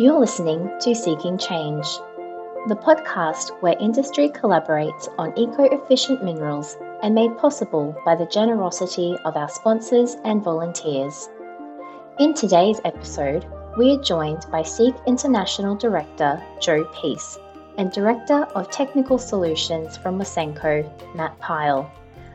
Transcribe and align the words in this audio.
You're 0.00 0.20
listening 0.20 0.70
to 0.82 0.90
CEECing 0.90 1.40
Change, 1.40 1.84
the 2.68 2.76
podcast 2.76 3.50
where 3.62 3.74
industry 3.80 4.28
collaborates 4.28 5.08
on 5.18 5.36
eco 5.36 5.64
efficient 5.64 6.22
minerals 6.22 6.76
and 7.02 7.12
made 7.12 7.36
possible 7.36 8.00
by 8.04 8.14
the 8.14 8.26
generosity 8.26 9.16
of 9.24 9.36
our 9.36 9.48
sponsors 9.48 10.14
and 10.24 10.40
volunteers. 10.40 11.28
In 12.20 12.32
today's 12.32 12.80
episode, 12.84 13.44
we 13.76 13.90
are 13.96 14.00
joined 14.00 14.46
by 14.52 14.62
CEEC 14.62 15.04
International 15.06 15.74
Director 15.74 16.40
Joe 16.60 16.84
Pease 16.94 17.36
and 17.76 17.90
Director 17.90 18.44
of 18.54 18.70
Technical 18.70 19.18
Solutions 19.18 19.96
from 19.96 20.20
Ausenco, 20.20 20.88
Matt 21.16 21.36
Pyle, 21.40 21.90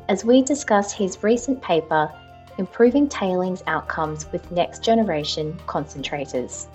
as 0.09 0.25
we 0.25 0.41
discuss 0.41 0.91
his 0.91 1.23
recent 1.23 1.61
paper, 1.61 2.11
Improving 2.57 3.07
Tailings 3.07 3.63
Outcomes 3.67 4.29
with 4.33 4.51
Next 4.51 4.83
Generation 4.83 5.57
Concentrators. 5.65 6.67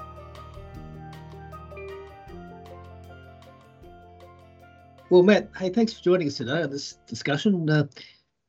Well, 5.10 5.22
Matt, 5.22 5.50
hey, 5.56 5.70
thanks 5.70 5.94
for 5.94 6.02
joining 6.02 6.28
us 6.28 6.36
today 6.36 6.62
on 6.62 6.70
this 6.70 6.98
discussion. 7.06 7.68
Uh, 7.70 7.86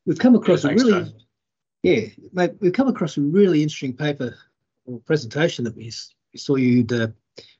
we've 0.05 0.19
come 0.19 0.35
across 0.35 0.65
yeah, 0.65 0.69
thanks, 0.69 0.83
a 0.83 0.85
really, 0.85 1.13
yeah, 1.83 2.01
mate, 2.33 2.51
we've 2.59 2.73
come 2.73 2.89
across 2.89 3.15
a 3.17 3.21
really 3.21 3.63
interesting 3.63 3.95
paper 3.95 4.35
or 4.85 4.99
presentation 4.99 5.63
that 5.63 5.75
we, 5.75 5.89
we 6.33 6.39
saw 6.39 6.55
you 6.55 6.85
uh, 6.91 7.07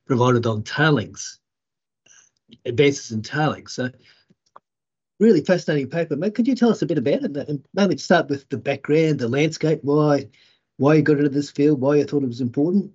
provided 0.05 0.45
on 0.45 0.63
tailings, 0.63 1.39
advances 2.65 3.11
in 3.13 3.21
tailings. 3.21 3.71
So, 3.71 3.89
really 5.17 5.45
fascinating 5.45 5.89
paper, 5.89 6.17
mate. 6.17 6.35
Could 6.35 6.47
you 6.49 6.55
tell 6.55 6.69
us 6.69 6.81
a 6.81 6.85
bit 6.85 6.97
about 6.97 7.23
it? 7.23 7.37
And 7.37 7.63
maybe 7.73 7.97
start 7.97 8.27
with 8.27 8.49
the 8.49 8.57
background, 8.57 9.19
the 9.19 9.29
landscape, 9.29 9.79
why, 9.81 10.27
why 10.75 10.95
you 10.95 11.03
got 11.03 11.19
into 11.19 11.29
this 11.29 11.51
field, 11.51 11.79
why 11.79 11.95
you 11.95 12.03
thought 12.03 12.23
it 12.23 12.27
was 12.27 12.41
important. 12.41 12.91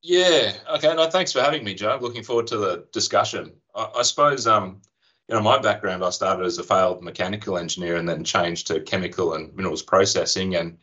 Yeah. 0.00 0.54
Okay. 0.76 0.94
No, 0.94 1.10
thanks 1.10 1.32
for 1.32 1.42
having 1.42 1.62
me, 1.62 1.74
Joe. 1.74 1.98
Looking 2.00 2.22
forward 2.22 2.46
to 2.46 2.56
the 2.56 2.86
discussion. 2.92 3.52
I, 3.74 3.90
I 3.96 4.02
suppose 4.02 4.46
um, 4.46 4.80
you 5.28 5.34
know, 5.34 5.42
my 5.42 5.58
background, 5.58 6.04
I 6.04 6.10
started 6.10 6.46
as 6.46 6.58
a 6.58 6.62
failed 6.62 7.02
mechanical 7.02 7.58
engineer 7.58 7.96
and 7.96 8.08
then 8.08 8.22
changed 8.22 8.68
to 8.68 8.80
chemical 8.80 9.34
and 9.34 9.54
minerals 9.56 9.82
processing. 9.82 10.54
And, 10.54 10.78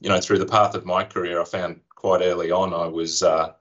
you 0.00 0.10
know, 0.10 0.20
through 0.20 0.38
the 0.38 0.46
path 0.46 0.74
of 0.74 0.84
my 0.84 1.02
career, 1.04 1.40
I 1.40 1.44
found 1.44 1.80
quite 1.94 2.20
early 2.20 2.50
on 2.50 2.74
I 2.74 2.86
was 2.86 3.22
uh, 3.22 3.54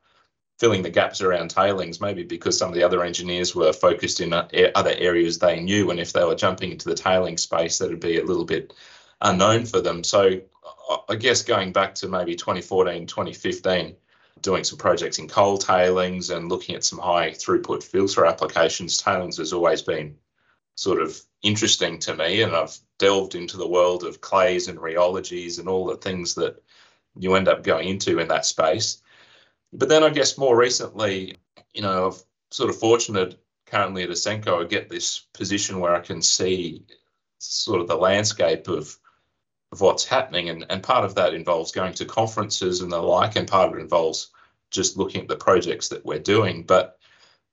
filling 0.60 0.84
the 0.84 0.90
gaps 0.90 1.22
around 1.22 1.52
tailings, 1.52 2.02
maybe 2.02 2.24
because 2.24 2.58
some 2.58 2.68
of 2.68 2.76
the 2.76 2.84
other 2.84 3.04
engineers 3.04 3.56
were 3.56 3.72
focused 3.72 4.20
in 4.20 4.34
uh, 4.34 4.50
other 4.76 4.94
areas 4.98 5.40
they 5.40 5.62
knew. 5.62 5.90
And 5.90 6.00
if 6.00 6.12
they 6.12 6.26
were 6.26 6.36
jumping 6.36 6.72
into 6.72 6.90
the 6.90 6.96
tailing 6.96 7.38
space, 7.38 7.78
that'd 7.78 8.00
be 8.02 8.20
a 8.20 8.26
little 8.26 8.46
bit 8.46 8.74
unknown 9.22 9.66
for 9.66 9.80
them. 9.80 10.04
So 10.04 10.42
I 11.08 11.16
guess 11.16 11.44
going 11.44 11.72
back 11.72 11.96
to 11.96 12.10
maybe 12.10 12.36
2014, 12.36 13.08
2015, 13.08 13.96
doing 14.42 14.64
some 14.64 14.78
projects 14.78 15.20
in 15.20 15.28
coal 15.28 15.58
tailings 15.58 16.30
and 16.30 16.50
looking 16.50 16.76
at 16.76 16.84
some 16.84 17.00
high 17.00 17.32
throughput 17.32 17.84
filter 17.84 18.26
applications. 18.26 18.98
Tailings 18.98 19.38
has 19.38 19.54
always 19.54 19.82
been 19.82 20.18
sort 20.76 21.02
of 21.02 21.20
interesting 21.42 22.00
to 22.00 22.16
me, 22.16 22.42
and 22.42 22.56
I've 22.56 22.78
delved 22.98 23.36
into 23.36 23.58
the 23.58 23.68
world 23.68 24.04
of 24.04 24.22
clays 24.22 24.68
and 24.68 24.80
rheologies 24.80 25.60
and 25.60 25.68
all 25.68 25.86
the 25.86 25.98
things 25.98 26.36
that 26.36 26.62
you 27.18 27.36
end 27.36 27.48
up 27.48 27.64
going 27.64 27.88
into 27.90 28.20
in 28.20 28.28
that 28.30 28.46
space. 28.46 29.02
But 29.74 29.90
then 29.90 30.04
I 30.04 30.10
guess 30.10 30.38
more 30.38 30.58
recently, 30.58 31.38
you 31.74 31.82
know, 31.82 32.08
I've 32.08 32.24
sort 32.52 32.70
of 32.70 32.78
fortunate 32.78 33.40
currently 33.66 34.04
at 34.04 34.10
Ausenco, 34.10 34.64
I 34.64 34.68
get 34.68 34.90
this 34.90 35.20
position 35.34 35.80
where 35.80 35.96
I 35.96 36.00
can 36.00 36.22
see 36.22 36.84
sort 37.38 37.82
of 37.82 37.88
the 37.88 37.96
landscape 37.96 38.68
of 38.68 38.98
of 39.72 39.82
what's 39.82 40.06
happening. 40.06 40.50
And, 40.50 40.66
and 40.70 40.82
part 40.82 41.06
of 41.06 41.16
that 41.16 41.34
involves 41.34 41.72
going 41.72 41.94
to 41.96 42.06
conferences 42.06 42.82
and 42.82 42.92
the 42.92 43.02
like, 43.02 43.36
and 43.36 43.48
part 43.48 43.70
of 43.70 43.78
it 43.78 43.82
involves 43.82 44.32
just 44.72 44.98
looking 44.98 45.22
at 45.22 45.28
the 45.28 45.36
projects 45.36 45.90
that 45.90 46.06
we're 46.06 46.20
doing. 46.20 46.64
But 46.64 46.98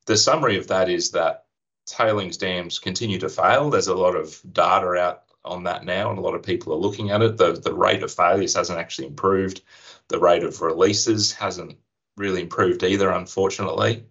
the 0.06 0.16
summary 0.16 0.58
of 0.58 0.68
that 0.68 0.88
is 0.88 1.10
that 1.12 1.44
tailings 1.86 2.36
dams 2.36 2.78
continue 2.78 3.18
to 3.18 3.28
fail. 3.28 3.70
There's 3.70 3.88
a 3.88 3.94
lot 3.94 4.16
of 4.16 4.40
data 4.52 4.94
out 4.94 5.22
on 5.44 5.64
that 5.64 5.84
now, 5.84 6.10
and 6.10 6.18
a 6.18 6.22
lot 6.22 6.34
of 6.34 6.42
people 6.42 6.72
are 6.72 6.76
looking 6.78 7.10
at 7.10 7.22
it. 7.22 7.36
The, 7.36 7.52
the 7.52 7.74
rate 7.74 8.02
of 8.02 8.12
failures 8.12 8.54
hasn't 8.54 8.78
actually 8.78 9.08
improved. 9.08 9.62
The 10.08 10.18
rate 10.18 10.42
of 10.42 10.60
releases 10.60 11.32
hasn't 11.32 11.76
really 12.16 12.42
improved 12.42 12.82
either, 12.82 13.10
unfortunately. 13.10 14.04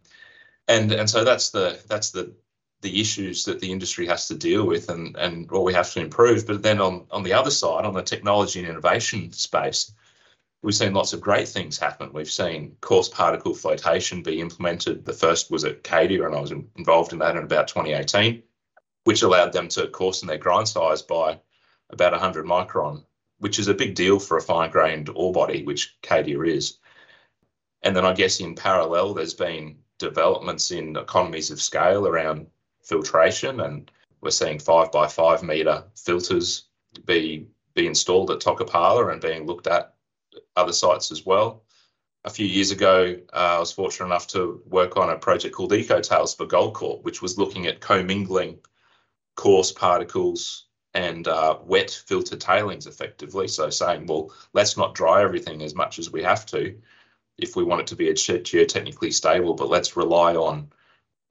And 0.67 0.91
and 0.91 1.09
so 1.09 1.23
that's 1.23 1.49
the 1.49 1.79
that's 1.87 2.11
the 2.11 2.33
the 2.85 3.01
issues 3.01 3.43
that 3.45 3.59
the 3.59 3.71
industry 3.71 4.05
has 4.05 4.27
to 4.27 4.35
deal 4.35 4.63
with 4.63 4.89
and, 4.89 5.17
and 5.17 5.49
what 5.49 5.63
we 5.63 5.73
have 5.73 5.91
to 5.91 5.99
improve. 5.99 6.45
But 6.45 6.61
then 6.61 6.79
on, 6.79 7.07
on 7.09 7.23
the 7.23 7.33
other 7.33 7.49
side, 7.49 7.83
on 7.83 7.95
the 7.95 8.03
technology 8.03 8.59
and 8.59 8.69
innovation 8.69 9.33
space, 9.33 9.91
we've 10.61 10.75
seen 10.75 10.93
lots 10.93 11.11
of 11.11 11.19
great 11.19 11.47
things 11.47 11.79
happen. 11.79 12.13
We've 12.13 12.29
seen 12.29 12.77
coarse 12.81 13.09
particle 13.09 13.55
flotation 13.55 14.21
be 14.21 14.39
implemented. 14.39 15.03
The 15.03 15.13
first 15.13 15.49
was 15.49 15.63
at 15.63 15.83
Cadia, 15.83 16.27
and 16.27 16.35
I 16.35 16.39
was 16.39 16.51
involved 16.51 17.11
in 17.11 17.17
that 17.19 17.35
in 17.35 17.43
about 17.43 17.67
2018, 17.67 18.43
which 19.05 19.23
allowed 19.23 19.51
them 19.51 19.67
to 19.69 19.87
coarsen 19.87 20.27
their 20.27 20.37
grind 20.37 20.67
size 20.67 21.01
by 21.01 21.39
about 21.89 22.11
100 22.11 22.45
micron, 22.45 23.03
which 23.39 23.57
is 23.57 23.67
a 23.67 23.73
big 23.73 23.95
deal 23.95 24.19
for 24.19 24.37
a 24.37 24.41
fine 24.43 24.69
grained 24.69 25.09
ore 25.15 25.33
body, 25.33 25.63
which 25.63 25.97
Cadia 26.03 26.47
is. 26.47 26.77
And 27.81 27.95
then 27.95 28.05
I 28.05 28.13
guess 28.13 28.39
in 28.39 28.53
parallel, 28.53 29.15
there's 29.15 29.33
been 29.33 29.79
developments 29.97 30.69
in 30.69 30.95
economies 30.97 31.49
of 31.49 31.59
scale 31.59 32.07
around 32.07 32.45
filtration, 32.85 33.59
and 33.59 33.91
we're 34.21 34.31
seeing 34.31 34.59
five 34.59 34.91
by 34.91 35.07
five 35.07 35.43
meter 35.43 35.83
filters 35.95 36.65
be 37.05 37.47
be 37.73 37.87
installed 37.87 38.31
at 38.31 38.39
Toquepala 38.39 39.11
and 39.11 39.21
being 39.21 39.45
looked 39.45 39.67
at 39.67 39.95
other 40.55 40.71
sites 40.71 41.11
as 41.11 41.25
well. 41.25 41.63
A 42.23 42.29
few 42.29 42.47
years 42.47 42.71
ago, 42.71 43.17
uh, 43.33 43.55
I 43.57 43.59
was 43.59 43.71
fortunate 43.71 44.05
enough 44.05 44.27
to 44.27 44.61
work 44.65 44.97
on 44.97 45.09
a 45.09 45.17
project 45.17 45.53
called 45.53 45.73
Eco 45.73 45.99
EcoTails 45.99 46.35
for 46.37 46.47
Goldcorp, 46.47 47.03
which 47.03 47.21
was 47.21 47.37
looking 47.37 47.67
at 47.67 47.81
commingling 47.81 48.59
coarse 49.35 49.71
particles 49.71 50.67
and 50.93 51.27
uh, 51.27 51.57
wet 51.63 51.91
filtered 51.91 52.39
tailings 52.39 52.87
effectively. 52.87 53.47
So 53.47 53.69
saying, 53.69 54.07
well, 54.07 54.31
let's 54.53 54.77
not 54.77 54.95
dry 54.95 55.21
everything 55.21 55.61
as 55.61 55.75
much 55.75 55.99
as 55.99 56.11
we 56.11 56.23
have 56.23 56.45
to 56.47 56.75
if 57.37 57.55
we 57.55 57.63
want 57.63 57.81
it 57.81 57.87
to 57.87 57.95
be 57.95 58.05
geotechnically 58.05 59.13
stable, 59.13 59.53
but 59.53 59.69
let's 59.69 59.97
rely 59.97 60.35
on 60.35 60.71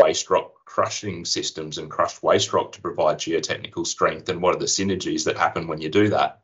waste 0.01 0.31
rock 0.31 0.53
crushing 0.65 1.25
systems 1.25 1.79
and 1.79 1.91
crushed 1.91 2.23
waste 2.23 2.53
rock 2.53 2.73
to 2.73 2.81
provide 2.81 3.19
geotechnical 3.19 3.87
strength 3.87 4.29
and 4.29 4.41
what 4.41 4.55
are 4.55 4.59
the 4.59 4.65
synergies 4.65 5.25
that 5.25 5.37
happen 5.37 5.67
when 5.67 5.81
you 5.81 5.89
do 5.89 6.09
that? 6.09 6.41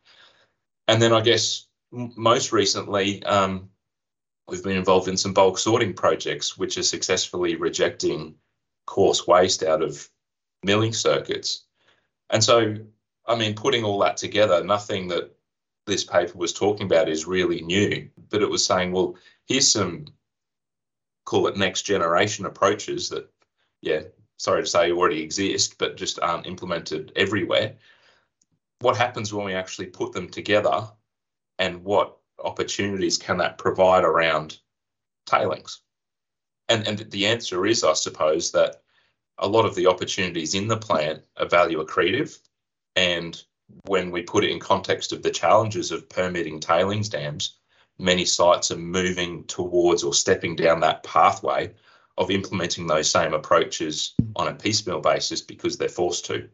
And 0.89 1.01
then 1.01 1.13
i 1.13 1.21
guess 1.21 1.67
most 1.93 2.53
recently 2.53 3.23
um, 3.25 3.69
we've 4.49 4.63
been 4.63 4.77
involved 4.77 5.09
in 5.09 5.17
some 5.17 5.35
bulk 5.35 5.59
sorting 5.59 5.95
projects 5.95 6.57
which 6.57 6.79
are 6.79 6.83
successfully 6.83 7.57
rejecting 7.57 8.37
coarse 8.87 9.27
waste 9.27 9.63
out 9.63 9.83
of 9.83 10.09
milling 10.63 10.93
circuits. 10.93 11.65
And 12.31 12.43
so 12.43 12.77
i 13.27 13.35
mean 13.35 13.55
putting 13.55 13.85
all 13.85 13.99
that 14.01 14.17
together 14.17 14.63
nothing 14.65 15.09
that 15.09 15.31
this 15.87 16.05
paper 16.05 16.37
was 16.39 16.53
talking 16.53 16.87
about 16.87 17.09
is 17.09 17.27
really 17.27 17.63
new 17.63 18.09
but 18.31 18.43
it 18.43 18.51
was 18.51 18.65
saying 18.65 18.93
well 18.93 19.17
here's 19.47 19.69
some 19.69 20.07
call 21.25 21.47
it 21.47 21.57
next 21.57 21.83
generation 21.83 22.47
approaches 22.47 23.09
that 23.09 23.29
yeah, 23.83 24.03
sorry 24.37 24.63
to 24.63 24.69
say, 24.69 24.93
already 24.93 25.23
exist, 25.23 25.79
but 25.79 25.97
just 25.97 26.21
aren't 26.21 26.47
implemented 26.47 27.13
everywhere. 27.17 27.77
What 28.81 28.97
happens 28.97 29.33
when 29.33 29.45
we 29.45 29.55
actually 29.55 29.87
put 29.87 30.13
them 30.13 30.29
together, 30.29 30.89
and 31.59 31.85
what 31.85 32.17
opportunities 32.39 33.19
can 33.19 33.39
that 33.39 33.59
provide 33.59 34.05
around 34.05 34.59
tailings? 35.27 35.83
And 36.69 36.87
and 36.87 36.99
the 37.11 37.27
answer 37.27 37.67
is, 37.67 37.85
I 37.85 37.93
suppose, 37.95 38.51
that 38.53 38.83
a 39.39 39.49
lot 39.49 39.67
of 39.67 39.75
the 39.75 39.87
opportunities 39.87 40.55
in 40.55 40.69
the 40.69 40.77
plant 40.77 41.23
are 41.37 41.49
value 41.49 41.85
accretive, 41.85 42.39
and 42.97 43.43
when 43.87 44.11
we 44.11 44.23
put 44.23 44.45
it 44.45 44.51
in 44.51 44.59
context 44.59 45.13
of 45.13 45.23
the 45.23 45.31
challenges 45.31 45.91
of 45.91 46.09
permitting 46.09 46.61
tailings 46.61 47.09
dams, 47.09 47.57
many 47.99 48.25
sites 48.25 48.71
are 48.71 48.77
moving 48.77 49.45
towards 49.45 50.03
or 50.03 50.15
stepping 50.15 50.57
down 50.57 50.81
that 50.81 51.03
pathway 51.03 51.73
of 52.19 52.31
implementing 52.31 52.87
those 52.87 53.11
same 53.11 53.35
approaches 53.35 54.15
on 54.37 54.49
a 54.49 54.55
piecemeal 54.55 55.01
basis 55.01 55.41
because 55.41 55.77
they're 55.77 55.89
forced 55.89 56.27
to. 56.27 56.49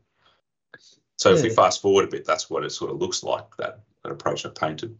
So 1.18 1.30
yeah. 1.30 1.36
if 1.36 1.42
we 1.42 1.50
fast 1.50 1.82
forward 1.82 2.04
a 2.04 2.08
bit, 2.08 2.24
that's 2.24 2.50
what 2.50 2.64
it 2.64 2.70
sort 2.70 2.90
of 2.90 2.98
looks 2.98 3.22
like, 3.22 3.56
that, 3.56 3.80
that 4.02 4.12
approach 4.12 4.44
I've 4.44 4.54
painted. 4.54 4.96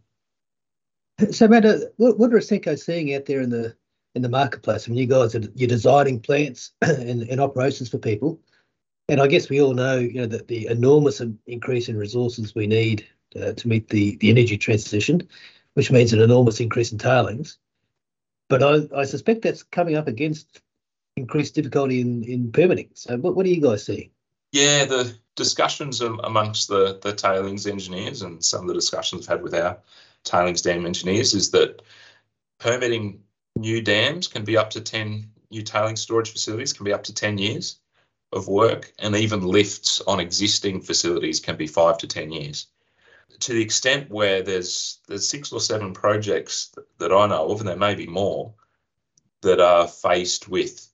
So, 1.31 1.49
Matt, 1.49 1.65
uh, 1.65 1.79
what, 1.97 2.19
what 2.19 2.33
are 2.33 2.39
Ausenco 2.39 2.79
seeing 2.79 3.15
out 3.15 3.27
there 3.27 3.41
in 3.41 3.51
the 3.51 3.75
in 4.15 4.23
the 4.23 4.29
marketplace? 4.29 4.87
I 4.87 4.91
mean, 4.91 4.99
you 4.99 5.07
guys 5.07 5.35
are 5.35 5.43
you're 5.55 5.69
designing 5.69 6.21
plants 6.21 6.73
and, 6.83 7.23
and 7.23 7.41
operations 7.41 7.89
for 7.89 7.99
people, 7.99 8.39
and 9.09 9.21
I 9.21 9.27
guess 9.27 9.49
we 9.49 9.63
all 9.63 9.73
know, 9.73 9.99
you 9.99 10.21
know, 10.21 10.27
that 10.27 10.49
the 10.49 10.67
enormous 10.67 11.23
increase 11.47 11.89
in 11.89 11.97
resources 11.97 12.55
we 12.55 12.67
need 12.67 13.07
uh, 13.41 13.53
to 13.53 13.69
meet 13.69 13.89
the 13.89 14.17
the 14.17 14.29
energy 14.29 14.59
transition, 14.59 15.27
which 15.73 15.91
means 15.91 16.13
an 16.13 16.21
enormous 16.21 16.61
increase 16.61 16.93
in 16.93 16.99
tailings. 16.99 17.59
But 18.49 18.63
I, 18.63 18.89
I 18.97 19.05
suspect 19.05 19.43
that's 19.43 19.63
coming 19.63 19.97
up 19.97 20.09
against 20.09 20.61
increased 21.17 21.55
difficulty 21.55 22.01
in, 22.01 22.23
in 22.25 22.53
permitting. 22.53 22.91
So 22.95 23.17
what, 23.17 23.35
what 23.35 23.45
do 23.45 23.51
you 23.51 23.61
guys 23.61 23.85
see? 23.85 24.11
Yeah, 24.53 24.85
the 24.85 25.15
discussions 25.35 26.01
amongst 26.01 26.69
the, 26.69 26.99
the 27.03 27.13
tailings 27.13 27.67
engineers 27.67 28.23
and 28.23 28.43
some 28.45 28.63
of 28.63 28.69
the 28.69 28.75
discussions 28.75 29.29
I've 29.29 29.37
had 29.37 29.43
with 29.43 29.55
our 29.55 29.79
tailings 30.25 30.63
dam 30.63 30.87
engineers 30.87 31.35
is 31.35 31.51
that 31.51 31.83
permitting 32.59 33.21
new 33.57 33.81
dams 33.81 34.29
can 34.29 34.45
be 34.45 34.57
up 34.57 34.71
to 34.71 34.81
10 34.81 35.31
new 35.51 35.63
tailing 35.63 35.97
storage 35.97 36.33
facilities 36.33 36.73
can 36.73 36.85
be 36.85 36.93
up 36.93 37.05
to 37.05 37.15
10 37.15 37.39
years 37.39 37.81
of 38.33 38.49
work 38.49 38.93
and 38.99 39.15
even 39.15 39.47
lifts 39.47 40.01
on 40.03 40.21
existing 40.21 40.81
facilities 40.81 41.39
can 41.39 41.57
be 41.57 41.67
5 41.67 41.99
to 41.99 42.07
10 42.07 42.33
years 42.33 42.67
to 43.41 43.53
the 43.53 43.63
extent 43.63 44.11
where 44.11 44.43
there's 44.43 45.01
there's 45.09 45.29
six 45.29 45.53
or 45.53 45.61
seven 45.61 45.93
projects 45.93 46.75
that, 46.99 47.13
I 47.13 47.27
know 47.27 47.51
of 47.51 47.61
and 47.61 47.69
there 47.69 47.77
may 47.77 47.95
be 47.95 48.07
more 48.07 48.55
that 49.43 49.61
are 49.61 49.87
faced 49.87 50.49
with 50.49 50.89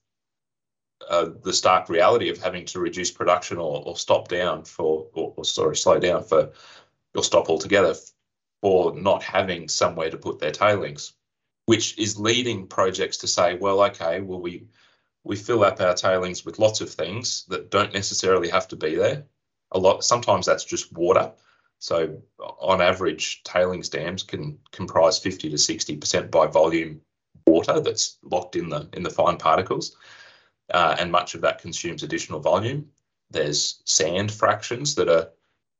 uh, 1.08 1.30
the 1.42 1.52
stark 1.52 1.88
reality 1.88 2.28
of 2.28 2.38
having 2.38 2.64
to 2.66 2.80
reduce 2.80 3.10
production 3.10 3.58
or, 3.58 3.82
or 3.84 3.96
stop 3.96 4.28
down 4.28 4.64
for 4.64 5.08
or, 5.14 5.34
or 5.36 5.44
sorry 5.44 5.76
slow 5.76 5.98
down 5.98 6.24
for 6.24 6.52
or 7.14 7.24
stop 7.24 7.48
altogether 7.48 7.94
for 8.60 8.94
not 8.94 9.22
having 9.22 9.68
somewhere 9.68 10.10
to 10.10 10.16
put 10.16 10.38
their 10.38 10.52
tailings 10.52 11.14
which 11.66 11.96
is 11.98 12.18
leading 12.18 12.66
projects 12.66 13.18
to 13.18 13.26
say, 13.26 13.54
well, 13.54 13.82
okay, 13.82 14.20
well, 14.20 14.40
we 14.40 14.66
we 15.24 15.36
fill 15.36 15.62
up 15.62 15.80
our 15.80 15.94
tailings 15.94 16.44
with 16.44 16.58
lots 16.58 16.80
of 16.80 16.90
things 16.90 17.44
that 17.46 17.70
don't 17.70 17.94
necessarily 17.94 18.48
have 18.48 18.66
to 18.68 18.76
be 18.76 18.96
there. 18.96 19.24
A 19.70 19.78
lot 19.78 20.02
sometimes 20.04 20.46
that's 20.46 20.64
just 20.64 20.92
water. 20.92 21.32
So 21.82 22.22
on 22.38 22.80
average, 22.80 23.42
tailings 23.42 23.88
dams 23.88 24.22
can 24.22 24.56
comprise 24.70 25.18
50 25.18 25.50
to 25.50 25.56
60% 25.56 26.30
by 26.30 26.46
volume 26.46 27.00
water 27.44 27.80
that's 27.80 28.18
locked 28.22 28.54
in 28.54 28.68
the 28.68 28.88
in 28.92 29.02
the 29.02 29.10
fine 29.10 29.36
particles, 29.36 29.96
uh, 30.72 30.94
and 31.00 31.10
much 31.10 31.34
of 31.34 31.40
that 31.40 31.60
consumes 31.60 32.04
additional 32.04 32.38
volume. 32.38 32.86
There's 33.32 33.82
sand 33.84 34.30
fractions 34.30 34.94
that 34.94 35.08
are 35.08 35.30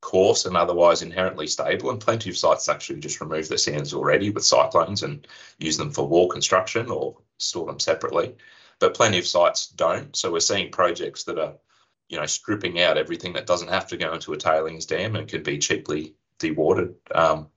coarse 0.01 0.45
and 0.45 0.57
otherwise 0.57 1.03
inherently 1.03 1.47
stable. 1.47 1.91
And 1.91 2.01
plenty 2.01 2.31
of 2.31 2.37
sites 2.37 2.69
actually 2.69 2.99
just 2.99 3.21
remove 3.21 3.49
their 3.49 3.57
sands 3.57 3.95
already 3.95 4.31
with 4.31 4.45
cyclones 4.45 5.05
and 5.05 5.25
use 5.59 5.77
them 5.77 5.93
for 5.93 6.09
wall 6.09 6.29
construction 6.29 6.91
or 6.91 7.17
store 7.39 7.67
them 7.67 7.79
separately. 7.79 8.35
But 8.81 8.95
plenty 8.95 9.21
of 9.21 9.27
sites 9.29 9.69
don't. 9.69 10.17
So 10.17 10.33
we're 10.33 10.41
seeing 10.41 10.73
projects 10.73 11.23
that 11.25 11.39
are, 11.39 11.55
you 12.13 12.21
know, 12.21 12.27
stripping 12.27 12.79
out 12.79 12.99
everything 12.99 13.33
that 13.33 13.47
doesn't 13.47 13.71
have 13.71 13.87
to 13.89 13.97
go 13.97 14.13
into 14.13 14.35
a 14.35 14.37
tailings 14.37 14.85
dam 14.85 15.17
and 15.17 15.27
can 15.27 15.43
be 15.43 15.57
cheaply 15.57 16.15
dewatered 16.39 16.95
um, 17.15 17.49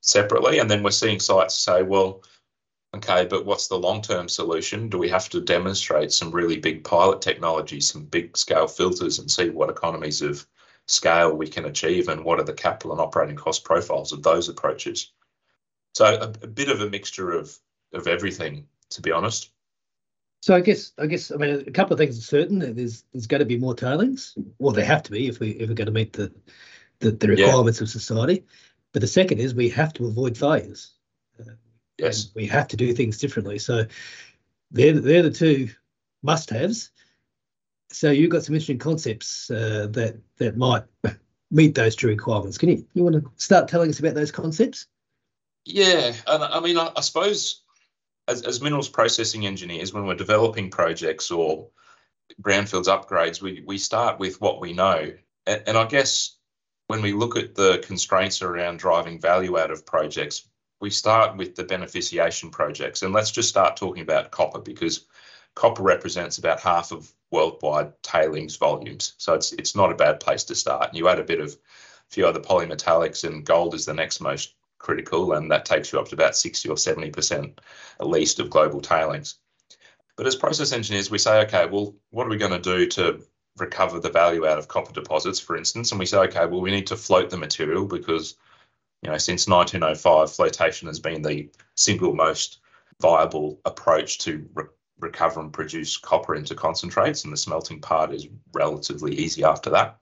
separately. 0.00 0.58
And 0.58 0.68
then 0.68 0.82
we're 0.82 0.90
seeing 0.90 1.20
sites 1.20 1.54
say, 1.54 1.84
well, 1.84 2.24
okay, 2.96 3.24
but 3.24 3.46
what's 3.46 3.68
the 3.68 3.78
long 3.78 4.02
term 4.02 4.28
solution? 4.28 4.88
Do 4.88 4.98
we 4.98 5.08
have 5.10 5.28
to 5.28 5.40
demonstrate 5.40 6.12
some 6.12 6.32
really 6.32 6.58
big 6.58 6.82
pilot 6.82 7.22
technology, 7.22 7.80
some 7.80 8.04
big 8.04 8.36
scale 8.36 8.66
filters, 8.66 9.20
and 9.20 9.30
see 9.30 9.48
what 9.48 9.70
economies 9.70 10.22
of 10.22 10.44
scale 10.86 11.32
we 11.36 11.46
can 11.46 11.66
achieve 11.66 12.08
and 12.08 12.24
what 12.24 12.40
are 12.40 12.44
the 12.44 12.52
capital 12.52 12.90
and 12.90 13.00
operating 13.00 13.36
cost 13.36 13.62
profiles 13.62 14.10
of 14.10 14.24
those 14.24 14.48
approaches. 14.48 15.12
So 15.94 16.04
a, 16.04 16.32
a 16.42 16.48
bit 16.48 16.68
of 16.68 16.80
a 16.80 16.90
mixture 16.90 17.30
of 17.30 17.56
of 17.92 18.08
everything, 18.08 18.66
to 18.90 19.02
be 19.02 19.12
honest. 19.12 19.50
So 20.40 20.54
I 20.54 20.60
guess 20.60 20.92
I 20.98 21.06
guess 21.06 21.30
I 21.30 21.36
mean 21.36 21.64
a 21.66 21.70
couple 21.70 21.94
of 21.94 21.98
things 21.98 22.18
are 22.18 22.22
certain. 22.22 22.58
There's 22.58 23.04
there's 23.12 23.26
going 23.26 23.40
to 23.40 23.46
be 23.46 23.58
more 23.58 23.74
tailings. 23.74 24.36
Well, 24.58 24.72
there 24.72 24.84
have 24.84 25.02
to 25.04 25.10
be 25.10 25.28
if 25.28 25.40
we 25.40 25.50
if 25.50 25.68
we're 25.68 25.74
going 25.74 25.86
to 25.86 25.92
meet 25.92 26.12
the 26.12 26.32
the, 27.00 27.10
the 27.12 27.28
requirements 27.28 27.80
yeah. 27.80 27.84
of 27.84 27.90
society. 27.90 28.44
But 28.92 29.02
the 29.02 29.08
second 29.08 29.38
is 29.38 29.54
we 29.54 29.68
have 29.70 29.92
to 29.94 30.06
avoid 30.06 30.36
failures. 30.36 30.92
Uh, 31.38 31.52
yes, 31.98 32.30
we 32.34 32.46
have 32.46 32.68
to 32.68 32.76
do 32.76 32.92
things 32.92 33.18
differently. 33.18 33.58
So 33.58 33.86
they're 34.70 35.00
they're 35.00 35.22
the 35.22 35.30
two 35.30 35.70
must-haves 36.22 36.90
so 37.90 38.10
you've 38.10 38.30
got 38.30 38.44
some 38.44 38.54
interesting 38.54 38.78
concepts 38.78 39.50
uh, 39.50 39.88
that 39.90 40.18
that 40.36 40.56
might 40.56 40.84
meet 41.50 41.74
those 41.74 41.96
two 41.96 42.08
requirements. 42.08 42.58
Can 42.58 42.68
you 42.68 42.86
you 42.94 43.02
want 43.02 43.16
to 43.16 43.30
start 43.36 43.68
telling 43.68 43.90
us 43.90 43.98
about 43.98 44.14
those 44.14 44.30
concepts? 44.30 44.86
Yeah, 45.64 46.12
and 46.26 46.44
I 46.44 46.60
mean, 46.60 46.78
I, 46.78 46.90
I 46.96 47.00
suppose 47.00 47.62
as, 48.28 48.42
as 48.42 48.60
minerals 48.60 48.88
processing 48.88 49.46
engineers, 49.46 49.92
when 49.92 50.06
we're 50.06 50.14
developing 50.14 50.70
projects 50.70 51.30
or 51.30 51.68
brownfields 52.40 52.86
upgrades, 52.86 53.40
we 53.40 53.64
we 53.66 53.78
start 53.78 54.20
with 54.20 54.40
what 54.40 54.60
we 54.60 54.72
know, 54.72 55.12
and, 55.46 55.62
and 55.66 55.76
I 55.76 55.86
guess 55.86 56.36
when 56.86 57.02
we 57.02 57.12
look 57.12 57.36
at 57.36 57.54
the 57.54 57.82
constraints 57.86 58.42
around 58.42 58.78
driving 58.78 59.20
value 59.20 59.58
out 59.58 59.70
of 59.70 59.86
projects, 59.86 60.48
we 60.80 60.90
start 60.90 61.36
with 61.36 61.54
the 61.54 61.64
beneficiation 61.64 62.52
projects, 62.52 63.02
and 63.02 63.12
let's 63.14 63.30
just 63.30 63.48
start 63.48 63.76
talking 63.76 64.02
about 64.02 64.30
copper 64.30 64.60
because 64.60 65.06
copper 65.54 65.82
represents 65.82 66.38
about 66.38 66.60
half 66.60 66.92
of 66.92 67.10
worldwide 67.30 67.92
tailings 68.02 68.56
volumes. 68.56 69.14
So 69.18 69.34
it's 69.34 69.52
it's 69.52 69.74
not 69.74 69.90
a 69.90 69.96
bad 69.96 70.20
place 70.20 70.44
to 70.44 70.54
start. 70.54 70.88
And 70.88 70.98
you 70.98 71.08
add 71.08 71.18
a 71.18 71.24
bit 71.24 71.40
of 71.40 71.52
a 71.52 72.10
few 72.10 72.26
other 72.26 72.40
polymetallics, 72.40 73.24
and 73.24 73.44
gold 73.44 73.74
is 73.74 73.86
the 73.86 73.94
next 73.94 74.20
most 74.20 74.54
critical, 74.78 75.32
and 75.32 75.50
that 75.50 75.64
takes 75.64 75.92
you 75.92 75.98
up 75.98 76.08
to 76.08 76.14
about 76.14 76.36
60 76.36 76.68
or 76.68 76.76
70% 76.76 77.58
at 78.00 78.06
least 78.06 78.40
of 78.40 78.50
global 78.50 78.80
tailings. 78.80 79.36
But 80.16 80.26
as 80.26 80.36
process 80.36 80.72
engineers, 80.72 81.10
we 81.10 81.18
say, 81.18 81.40
okay, 81.42 81.66
well, 81.66 81.94
what 82.10 82.26
are 82.26 82.30
we 82.30 82.36
going 82.36 82.50
to 82.50 82.58
do 82.58 82.86
to 82.88 83.22
recover 83.56 84.00
the 84.00 84.10
value 84.10 84.46
out 84.46 84.58
of 84.58 84.68
copper 84.68 84.92
deposits, 84.92 85.38
for 85.38 85.56
instance? 85.56 85.92
And 85.92 85.98
we 85.98 86.06
say, 86.06 86.18
okay, 86.18 86.46
well, 86.46 86.60
we 86.60 86.70
need 86.70 86.88
to 86.88 86.96
float 86.96 87.30
the 87.30 87.36
material 87.36 87.84
because, 87.84 88.36
you 89.02 89.10
know, 89.10 89.18
since 89.18 89.46
1905, 89.46 90.32
flotation 90.32 90.88
has 90.88 90.98
been 90.98 91.22
the 91.22 91.48
single 91.76 92.14
most 92.14 92.58
viable 93.00 93.60
approach 93.64 94.18
to 94.18 94.48
re- 94.54 94.64
recover 95.00 95.40
and 95.40 95.52
produce 95.52 95.96
copper 95.96 96.34
into 96.34 96.54
concentrates, 96.54 97.22
and 97.22 97.32
the 97.32 97.36
smelting 97.36 97.80
part 97.80 98.12
is 98.12 98.26
relatively 98.52 99.14
easy 99.14 99.44
after 99.44 99.70
that. 99.70 99.98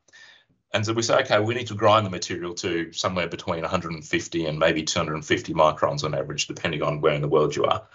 And 0.72 0.84
so 0.84 0.92
we 0.92 1.02
say, 1.02 1.16
okay, 1.20 1.40
we 1.40 1.54
need 1.54 1.68
to 1.68 1.74
grind 1.74 2.04
the 2.04 2.10
material 2.10 2.54
to 2.54 2.92
somewhere 2.92 3.28
between 3.28 3.62
150 3.62 4.46
and 4.46 4.58
maybe 4.58 4.82
250 4.82 5.54
microns 5.54 6.04
on 6.04 6.14
average, 6.14 6.46
depending 6.46 6.82
on 6.82 7.00
where 7.00 7.14
in 7.14 7.22
the 7.22 7.28
world 7.28 7.54
you 7.54 7.64
are, 7.64 7.86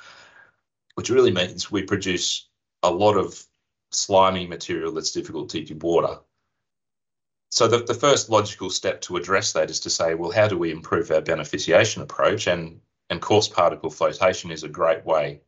which 0.96 1.10
really 1.10 1.32
means 1.32 1.72
we 1.72 1.84
produce 1.84 2.48
a 2.84 2.90
lot 2.90 3.18
of 3.18 3.44
slimy 3.92 4.48
material 4.48 4.92
that's 4.92 5.12
difficult 5.12 5.50
to 5.50 5.64
dewater. 5.64 6.22
So 7.50 7.68
the, 7.68 7.84
the 7.84 7.94
first 7.94 8.30
logical 8.30 8.70
step 8.70 9.02
to 9.02 9.18
address 9.18 9.52
that 9.54 9.70
is 9.70 9.82
to 9.82 9.90
say, 9.90 10.16
well, 10.16 10.32
how 10.32 10.48
do 10.48 10.58
we 10.58 10.72
improve 10.72 11.12
our 11.12 11.22
beneficiation 11.22 12.02
approach? 12.02 12.48
And, 12.48 12.80
and 13.10 13.22
coarse 13.22 13.50
particle 13.50 13.90
flotation 13.90 14.52
is 14.52 14.64
a 14.64 14.70
great 14.70 15.06
way 15.06 15.42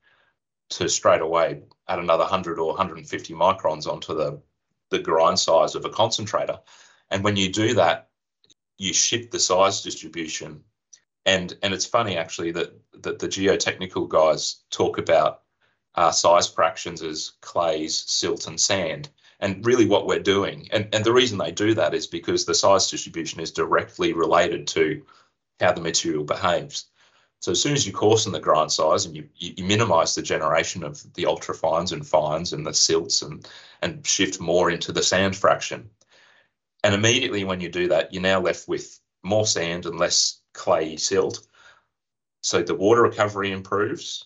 to 0.72 0.90
straight 0.90 1.22
away 1.22 1.62
add 1.88 2.00
another 2.00 2.24
100 2.24 2.60
or 2.60 2.68
150 2.68 3.34
microns 3.34 3.88
onto 3.88 4.14
the, 4.16 4.42
the 4.90 5.00
grind 5.00 5.40
size 5.40 5.76
of 5.76 5.86
a 5.86 5.90
concentrator. 5.90 6.60
And 7.10 7.24
when 7.24 7.36
you 7.36 7.52
do 7.52 7.74
that, 7.76 8.10
you 8.78 8.94
shift 8.94 9.32
the 9.32 9.40
size 9.40 9.82
distribution. 9.82 10.64
And, 11.26 11.56
and 11.62 11.74
it's 11.74 11.86
funny 11.86 12.18
actually 12.18 12.52
that, 12.52 12.74
that 13.02 13.20
the 13.20 13.28
geotechnical 13.28 14.10
guys 14.10 14.64
talk 14.72 14.98
about 14.98 15.42
uh, 15.96 16.12
size 16.12 16.48
fractions 16.48 17.02
as 17.02 17.34
clays, 17.42 18.04
silt, 18.08 18.48
and 18.48 18.60
sand. 18.60 19.10
And 19.40 19.66
really, 19.66 19.86
what 19.86 20.08
we're 20.08 20.20
doing, 20.20 20.70
and, 20.72 20.88
and 20.94 21.04
the 21.04 21.14
reason 21.14 21.38
they 21.38 21.52
do 21.52 21.74
that 21.74 21.94
is 21.94 22.08
because 22.08 22.46
the 22.46 22.56
size 22.56 22.90
distribution 22.90 23.42
is 23.42 23.52
directly 23.52 24.14
related 24.14 24.68
to 24.68 25.04
how 25.60 25.74
the 25.74 25.82
material 25.82 26.24
behaves. 26.24 26.86
So 27.40 27.52
as 27.52 27.62
soon 27.62 27.74
as 27.74 27.86
you 27.86 27.92
coarsen 27.92 28.32
the 28.32 28.40
grind 28.40 28.72
size 28.72 29.06
and 29.06 29.16
you, 29.16 29.28
you, 29.36 29.54
you 29.58 29.64
minimize 29.66 30.16
the 30.16 30.22
generation 30.22 30.82
of 30.82 31.04
the 31.14 31.24
ultrafines 31.24 31.92
and 31.92 32.08
fines 32.08 32.54
and 32.54 32.66
the 32.66 32.74
silts 32.74 33.22
and, 33.22 33.46
and 33.82 34.08
shift 34.08 34.40
more 34.40 34.72
into 34.72 34.94
the 34.94 35.04
sand 35.04 35.36
fraction. 35.36 35.90
And 36.84 36.94
immediately 36.94 37.46
when 37.46 37.62
you 37.62 37.70
do 37.70 37.88
that, 37.88 38.14
you're 38.14 38.22
now 38.22 38.42
left 38.42 38.68
with 38.68 39.00
more 39.24 39.48
sand 39.48 39.86
and 39.86 39.98
less 39.98 40.42
clayey 40.54 41.00
silt. 41.00 41.48
So 42.42 42.62
the 42.62 42.76
water 42.76 43.02
recovery 43.02 43.52
improves, 43.52 44.26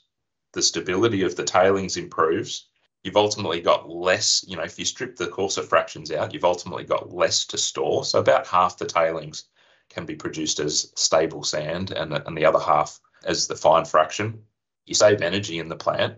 the 0.54 0.64
stability 0.64 1.22
of 1.22 1.36
the 1.36 1.44
tailings 1.44 1.98
improves. 1.98 2.68
You've 3.04 3.16
ultimately 3.16 3.62
got 3.62 3.88
less, 3.88 4.44
you 4.48 4.58
know, 4.58 4.64
if 4.64 4.80
you 4.80 4.86
strip 4.86 5.16
the 5.16 5.28
coarser 5.28 5.62
fractions 5.62 6.12
out, 6.12 6.34
you've 6.34 6.44
ultimately 6.44 6.84
got 6.84 7.14
less 7.14 7.46
to 7.46 7.60
store. 7.60 8.04
So 8.04 8.20
about 8.20 8.48
half 8.48 8.78
the 8.78 8.86
tailings 8.86 9.46
can 9.90 10.08
be 10.08 10.16
produced 10.16 10.60
as 10.60 10.92
stable 10.96 11.44
sand 11.44 11.92
and, 11.92 12.12
and 12.12 12.36
the 12.36 12.46
other 12.46 12.60
half 12.60 13.00
as 13.24 13.48
the 13.48 13.56
fine 13.56 13.86
fraction. 13.86 14.42
You 14.88 14.96
save 14.96 15.22
energy 15.22 15.60
in 15.60 15.70
the 15.70 15.76
plant. 15.76 16.18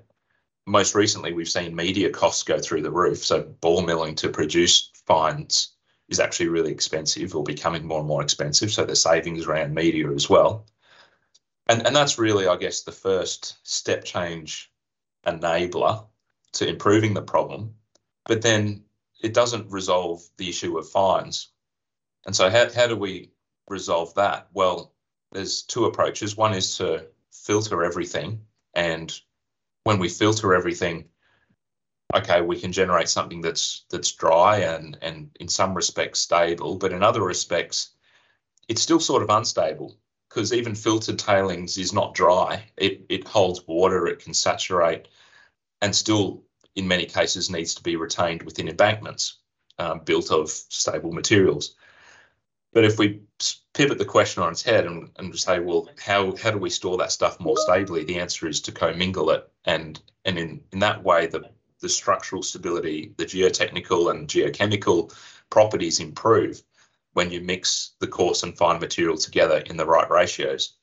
Most 0.65 0.95
recently, 0.95 1.33
we've 1.33 1.49
seen 1.49 1.75
media 1.75 2.09
costs 2.09 2.43
go 2.43 2.59
through 2.59 2.83
the 2.83 2.91
roof. 2.91 3.25
So 3.25 3.41
ball 3.41 3.81
milling 3.81 4.15
to 4.15 4.29
produce 4.29 4.89
fines 5.05 5.75
is 6.09 6.19
actually 6.19 6.49
really 6.49 6.71
expensive 6.71 7.35
or 7.35 7.43
becoming 7.43 7.85
more 7.85 7.99
and 7.99 8.07
more 8.07 8.21
expensive. 8.21 8.71
So 8.71 8.85
the 8.85 8.95
savings 8.95 9.45
around 9.45 9.73
media 9.73 10.11
as 10.11 10.29
well. 10.29 10.65
And, 11.67 11.85
and 11.85 11.95
that's 11.95 12.17
really, 12.17 12.47
I 12.47 12.57
guess, 12.57 12.81
the 12.81 12.91
first 12.91 13.57
step 13.63 14.03
change 14.03 14.71
enabler 15.25 16.05
to 16.53 16.67
improving 16.67 17.13
the 17.13 17.21
problem. 17.21 17.75
But 18.25 18.41
then 18.41 18.83
it 19.21 19.33
doesn't 19.33 19.71
resolve 19.71 20.23
the 20.37 20.49
issue 20.49 20.77
of 20.77 20.89
fines. 20.89 21.49
And 22.25 22.35
so, 22.35 22.49
how, 22.49 22.71
how 22.71 22.87
do 22.87 22.95
we 22.95 23.31
resolve 23.67 24.15
that? 24.15 24.47
Well, 24.53 24.93
there's 25.31 25.61
two 25.61 25.85
approaches. 25.85 26.35
One 26.35 26.53
is 26.53 26.77
to 26.77 27.05
filter 27.31 27.83
everything, 27.83 28.41
and 28.73 29.13
when 29.83 29.99
we 29.99 30.09
filter 30.09 30.53
everything, 30.53 31.09
okay, 32.15 32.41
we 32.41 32.59
can 32.59 32.71
generate 32.71 33.09
something 33.09 33.41
that's 33.41 33.85
that's 33.89 34.11
dry 34.11 34.57
and 34.59 34.97
and 35.01 35.29
in 35.39 35.47
some 35.47 35.73
respects 35.75 36.19
stable, 36.19 36.77
but 36.77 36.91
in 36.93 37.03
other 37.03 37.23
respects, 37.23 37.91
it's 38.67 38.81
still 38.81 38.99
sort 38.99 39.23
of 39.23 39.29
unstable. 39.29 39.97
because 40.29 40.53
even 40.53 40.75
filtered 40.75 41.19
tailings 41.19 41.77
is 41.77 41.91
not 41.91 42.13
dry. 42.13 42.63
It, 42.77 43.05
it 43.09 43.27
holds 43.27 43.65
water, 43.67 44.07
it 44.07 44.19
can 44.19 44.33
saturate, 44.33 45.07
and 45.81 45.95
still, 45.95 46.43
in 46.75 46.87
many 46.87 47.05
cases, 47.05 47.49
needs 47.49 47.73
to 47.75 47.83
be 47.83 47.95
retained 47.95 48.43
within 48.43 48.69
embankments 48.69 49.37
um, 49.79 50.01
built 50.05 50.31
of 50.31 50.49
stable 50.49 51.11
materials. 51.11 51.75
But 52.71 52.85
if 52.85 52.99
we 52.99 53.21
pivot 53.73 53.97
the 53.97 54.05
question 54.05 54.43
on 54.43 54.51
its 54.51 54.61
head 54.61 54.85
and, 54.85 55.09
and 55.17 55.37
say, 55.39 55.59
well, 55.59 55.89
how, 55.99 56.35
how 56.35 56.51
do 56.51 56.59
we 56.59 56.69
store 56.69 56.97
that 56.97 57.11
stuff 57.11 57.39
more 57.39 57.57
stably? 57.57 58.03
The 58.03 58.19
answer 58.19 58.47
is 58.47 58.61
to 58.61 58.71
commingle 58.71 59.31
it. 59.31 59.49
And, 59.65 59.99
and 60.23 60.37
in, 60.37 60.61
in 60.71 60.79
that 60.79 61.03
way, 61.03 61.25
the, 61.25 61.49
the 61.81 61.89
structural 61.89 62.43
stability, 62.43 63.13
the 63.17 63.25
geotechnical 63.25 64.11
and 64.11 64.27
geochemical 64.27 65.13
properties 65.49 65.99
improve 65.99 66.61
when 67.13 67.31
you 67.31 67.41
mix 67.41 67.93
the 67.99 68.07
coarse 68.07 68.43
and 68.43 68.57
fine 68.57 68.79
material 68.79 69.17
together 69.17 69.57
in 69.65 69.77
the 69.77 69.85
right 69.85 70.09
ratios. 70.09 70.75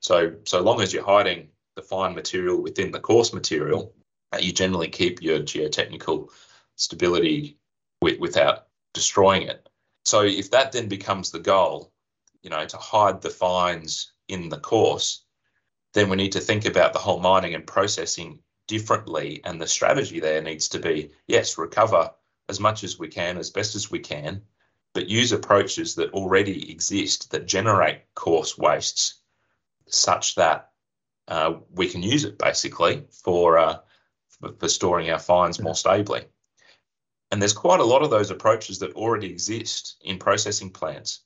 So, 0.00 0.34
so 0.44 0.60
long 0.60 0.80
as 0.80 0.92
you're 0.92 1.04
hiding 1.04 1.48
the 1.76 1.82
fine 1.82 2.14
material 2.14 2.60
within 2.60 2.90
the 2.90 3.00
coarse 3.00 3.32
material, 3.32 3.94
uh, 4.32 4.38
you 4.38 4.52
generally 4.52 4.88
keep 4.88 5.22
your 5.22 5.40
geotechnical 5.40 6.28
stability 6.76 7.58
with, 8.02 8.18
without 8.18 8.66
destroying 8.94 9.42
it. 9.42 9.68
So 10.04 10.22
if 10.22 10.50
that 10.50 10.72
then 10.72 10.88
becomes 10.88 11.30
the 11.30 11.38
goal, 11.38 11.92
you 12.42 12.50
know, 12.50 12.64
to 12.64 12.76
hide 12.76 13.20
the 13.20 13.30
fines 13.30 14.12
in 14.28 14.48
the 14.48 14.58
coarse, 14.58 15.24
then 15.94 16.08
we 16.08 16.16
need 16.16 16.32
to 16.32 16.40
think 16.40 16.66
about 16.66 16.92
the 16.92 16.98
whole 16.98 17.20
mining 17.20 17.54
and 17.54 17.66
processing 17.66 18.40
differently. 18.68 19.40
And 19.44 19.60
the 19.60 19.66
strategy 19.66 20.20
there 20.20 20.40
needs 20.40 20.68
to 20.68 20.78
be 20.78 21.10
yes, 21.26 21.58
recover 21.58 22.12
as 22.48 22.60
much 22.60 22.84
as 22.84 22.98
we 22.98 23.08
can, 23.08 23.36
as 23.36 23.50
best 23.50 23.74
as 23.74 23.90
we 23.90 23.98
can, 23.98 24.42
but 24.94 25.08
use 25.08 25.32
approaches 25.32 25.96
that 25.96 26.12
already 26.12 26.70
exist 26.70 27.32
that 27.32 27.46
generate 27.46 28.02
coarse 28.14 28.56
wastes 28.56 29.20
such 29.88 30.36
that 30.36 30.70
uh, 31.26 31.54
we 31.74 31.88
can 31.88 32.02
use 32.02 32.24
it 32.24 32.38
basically 32.38 33.04
for, 33.10 33.58
uh, 33.58 33.78
for, 34.28 34.52
for 34.58 34.68
storing 34.68 35.10
our 35.10 35.18
fines 35.18 35.60
more 35.60 35.74
stably. 35.74 36.24
And 37.30 37.42
there's 37.42 37.52
quite 37.52 37.80
a 37.80 37.84
lot 37.84 38.02
of 38.02 38.10
those 38.10 38.30
approaches 38.30 38.78
that 38.78 38.94
already 38.94 39.30
exist 39.30 39.96
in 40.02 40.18
processing 40.18 40.70
plants. 40.70 41.20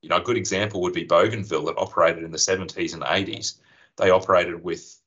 You 0.00 0.08
know, 0.08 0.16
a 0.16 0.22
good 0.22 0.38
example 0.38 0.80
would 0.82 0.94
be 0.94 1.04
Bougainville 1.04 1.66
that 1.66 1.78
operated 1.78 2.24
in 2.24 2.30
the 2.30 2.38
70s 2.38 2.94
and 2.94 3.02
80s. 3.02 3.58
They 3.96 4.10
operated 4.10 4.62
with 4.62 4.98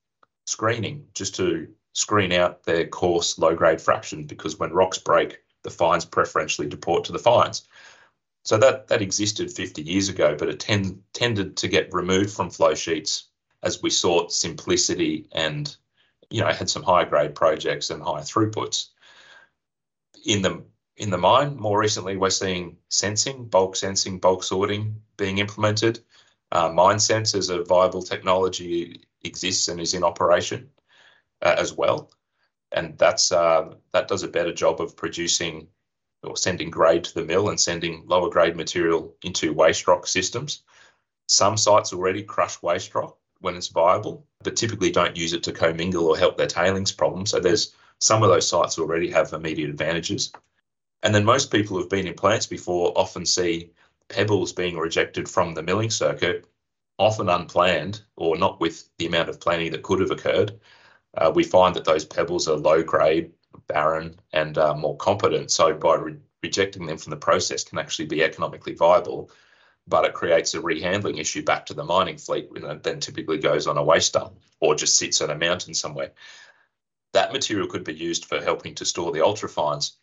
screening 0.49 1.05
just 1.13 1.35
to 1.35 1.67
screen 1.93 2.31
out 2.31 2.63
their 2.63 2.87
coarse 2.87 3.37
low 3.37 3.55
grade 3.55 3.79
fraction 3.79 4.23
because 4.25 4.57
when 4.57 4.73
rocks 4.73 4.97
break, 4.97 5.39
the 5.63 5.69
fines 5.69 6.05
preferentially 6.05 6.67
deport 6.67 7.03
to 7.05 7.11
the 7.11 7.19
fines. 7.19 7.67
So 8.43 8.57
that 8.57 8.87
that 8.87 9.01
existed 9.01 9.51
50 9.51 9.83
years 9.83 10.09
ago, 10.09 10.35
but 10.37 10.49
it 10.49 10.59
tend, 10.59 11.03
tended 11.13 11.57
to 11.57 11.67
get 11.67 11.93
removed 11.93 12.31
from 12.31 12.49
flow 12.49 12.73
sheets 12.73 13.25
as 13.61 13.83
we 13.83 13.89
sought 13.89 14.31
simplicity 14.31 15.27
and 15.33 15.75
you 16.29 16.41
know 16.41 16.51
had 16.51 16.69
some 16.69 16.83
high 16.83 17.05
grade 17.05 17.35
projects 17.35 17.89
and 17.89 18.01
high 18.01 18.21
throughputs 18.21 18.87
in 20.25 20.41
the 20.41 20.63
in 20.97 21.11
the 21.11 21.17
mine. 21.17 21.57
More 21.57 21.79
recently, 21.79 22.17
we're 22.17 22.29
seeing 22.29 22.77
sensing, 22.89 23.45
bulk 23.45 23.75
sensing, 23.75 24.19
bulk 24.19 24.43
sorting 24.43 25.01
being 25.17 25.37
implemented. 25.37 25.99
Uh, 26.51 26.69
MineSense 26.69 27.35
as 27.35 27.49
a 27.49 27.63
viable 27.63 28.01
technology 28.01 29.03
exists 29.23 29.67
and 29.67 29.79
is 29.79 29.93
in 29.93 30.03
operation 30.03 30.69
uh, 31.41 31.55
as 31.57 31.73
well, 31.73 32.11
and 32.71 32.97
that's 32.97 33.31
uh, 33.31 33.73
that 33.91 34.07
does 34.07 34.23
a 34.23 34.27
better 34.27 34.53
job 34.53 34.81
of 34.81 34.95
producing 34.95 35.67
or 36.23 36.35
sending 36.35 36.69
grade 36.69 37.03
to 37.05 37.13
the 37.13 37.23
mill 37.23 37.49
and 37.49 37.59
sending 37.59 38.03
lower 38.05 38.29
grade 38.29 38.55
material 38.55 39.15
into 39.23 39.53
waste 39.53 39.87
rock 39.87 40.05
systems. 40.05 40.63
Some 41.27 41.57
sites 41.57 41.93
already 41.93 42.23
crush 42.23 42.61
waste 42.61 42.93
rock 42.95 43.17
when 43.39 43.55
it's 43.55 43.69
viable, 43.69 44.25
but 44.43 44.55
typically 44.55 44.91
don't 44.91 45.15
use 45.15 45.33
it 45.33 45.43
to 45.43 45.53
commingle 45.53 46.07
or 46.07 46.17
help 46.17 46.37
their 46.37 46.47
tailings 46.47 46.91
problem. 46.91 47.25
So 47.25 47.39
there's 47.39 47.73
some 48.01 48.23
of 48.23 48.29
those 48.29 48.47
sites 48.47 48.77
already 48.77 49.09
have 49.11 49.33
immediate 49.33 49.69
advantages. 49.69 50.31
And 51.03 51.15
then 51.15 51.23
most 51.23 51.51
people 51.51 51.77
who've 51.77 51.89
been 51.89 52.07
in 52.07 52.15
plants 52.15 52.47
before 52.47 52.91
often 52.97 53.25
see 53.25 53.71
pebbles 54.09 54.51
being 54.51 54.77
rejected 54.77 55.29
from 55.29 55.53
the 55.53 55.63
milling 55.63 55.89
circuit, 55.89 56.45
often 56.99 57.29
unplanned 57.29 58.03
or 58.15 58.37
not 58.37 58.59
with 58.59 58.89
the 58.97 59.07
amount 59.07 59.29
of 59.29 59.39
planning 59.39 59.71
that 59.71 59.83
could 59.83 59.99
have 59.99 60.11
occurred. 60.11 60.59
Uh, 61.17 61.31
we 61.33 61.43
find 61.43 61.75
that 61.75 61.85
those 61.85 62.05
pebbles 62.05 62.47
are 62.47 62.57
low 62.57 62.83
grade, 62.83 63.31
barren, 63.67 64.19
and 64.33 64.57
uh, 64.57 64.75
more 64.75 64.97
competent. 64.97 65.49
So 65.49 65.73
by 65.73 65.95
re- 65.95 66.17
rejecting 66.43 66.85
them 66.85 66.97
from 66.97 67.11
the 67.11 67.17
process 67.17 67.63
can 67.63 67.79
actually 67.79 68.05
be 68.05 68.23
economically 68.23 68.73
viable, 68.73 69.31
but 69.87 70.05
it 70.05 70.13
creates 70.13 70.53
a 70.53 70.59
rehandling 70.59 71.19
issue 71.19 71.43
back 71.43 71.65
to 71.65 71.73
the 71.73 71.83
mining 71.83 72.17
fleet, 72.17 72.49
and 72.55 72.83
then 72.83 72.99
typically 72.99 73.39
goes 73.39 73.65
on 73.65 73.77
a 73.77 73.83
waste 73.83 74.13
dump 74.13 74.33
or 74.59 74.75
just 74.75 74.97
sits 74.97 75.21
on 75.21 75.31
a 75.31 75.35
mountain 75.35 75.73
somewhere 75.73 76.11
that 77.13 77.33
material 77.33 77.67
could 77.67 77.83
be 77.83 77.93
used 77.93 78.25
for 78.25 78.41
helping 78.41 78.75
to 78.75 78.85
store 78.85 79.11
the 79.11 79.19
ultrafines. 79.19 79.93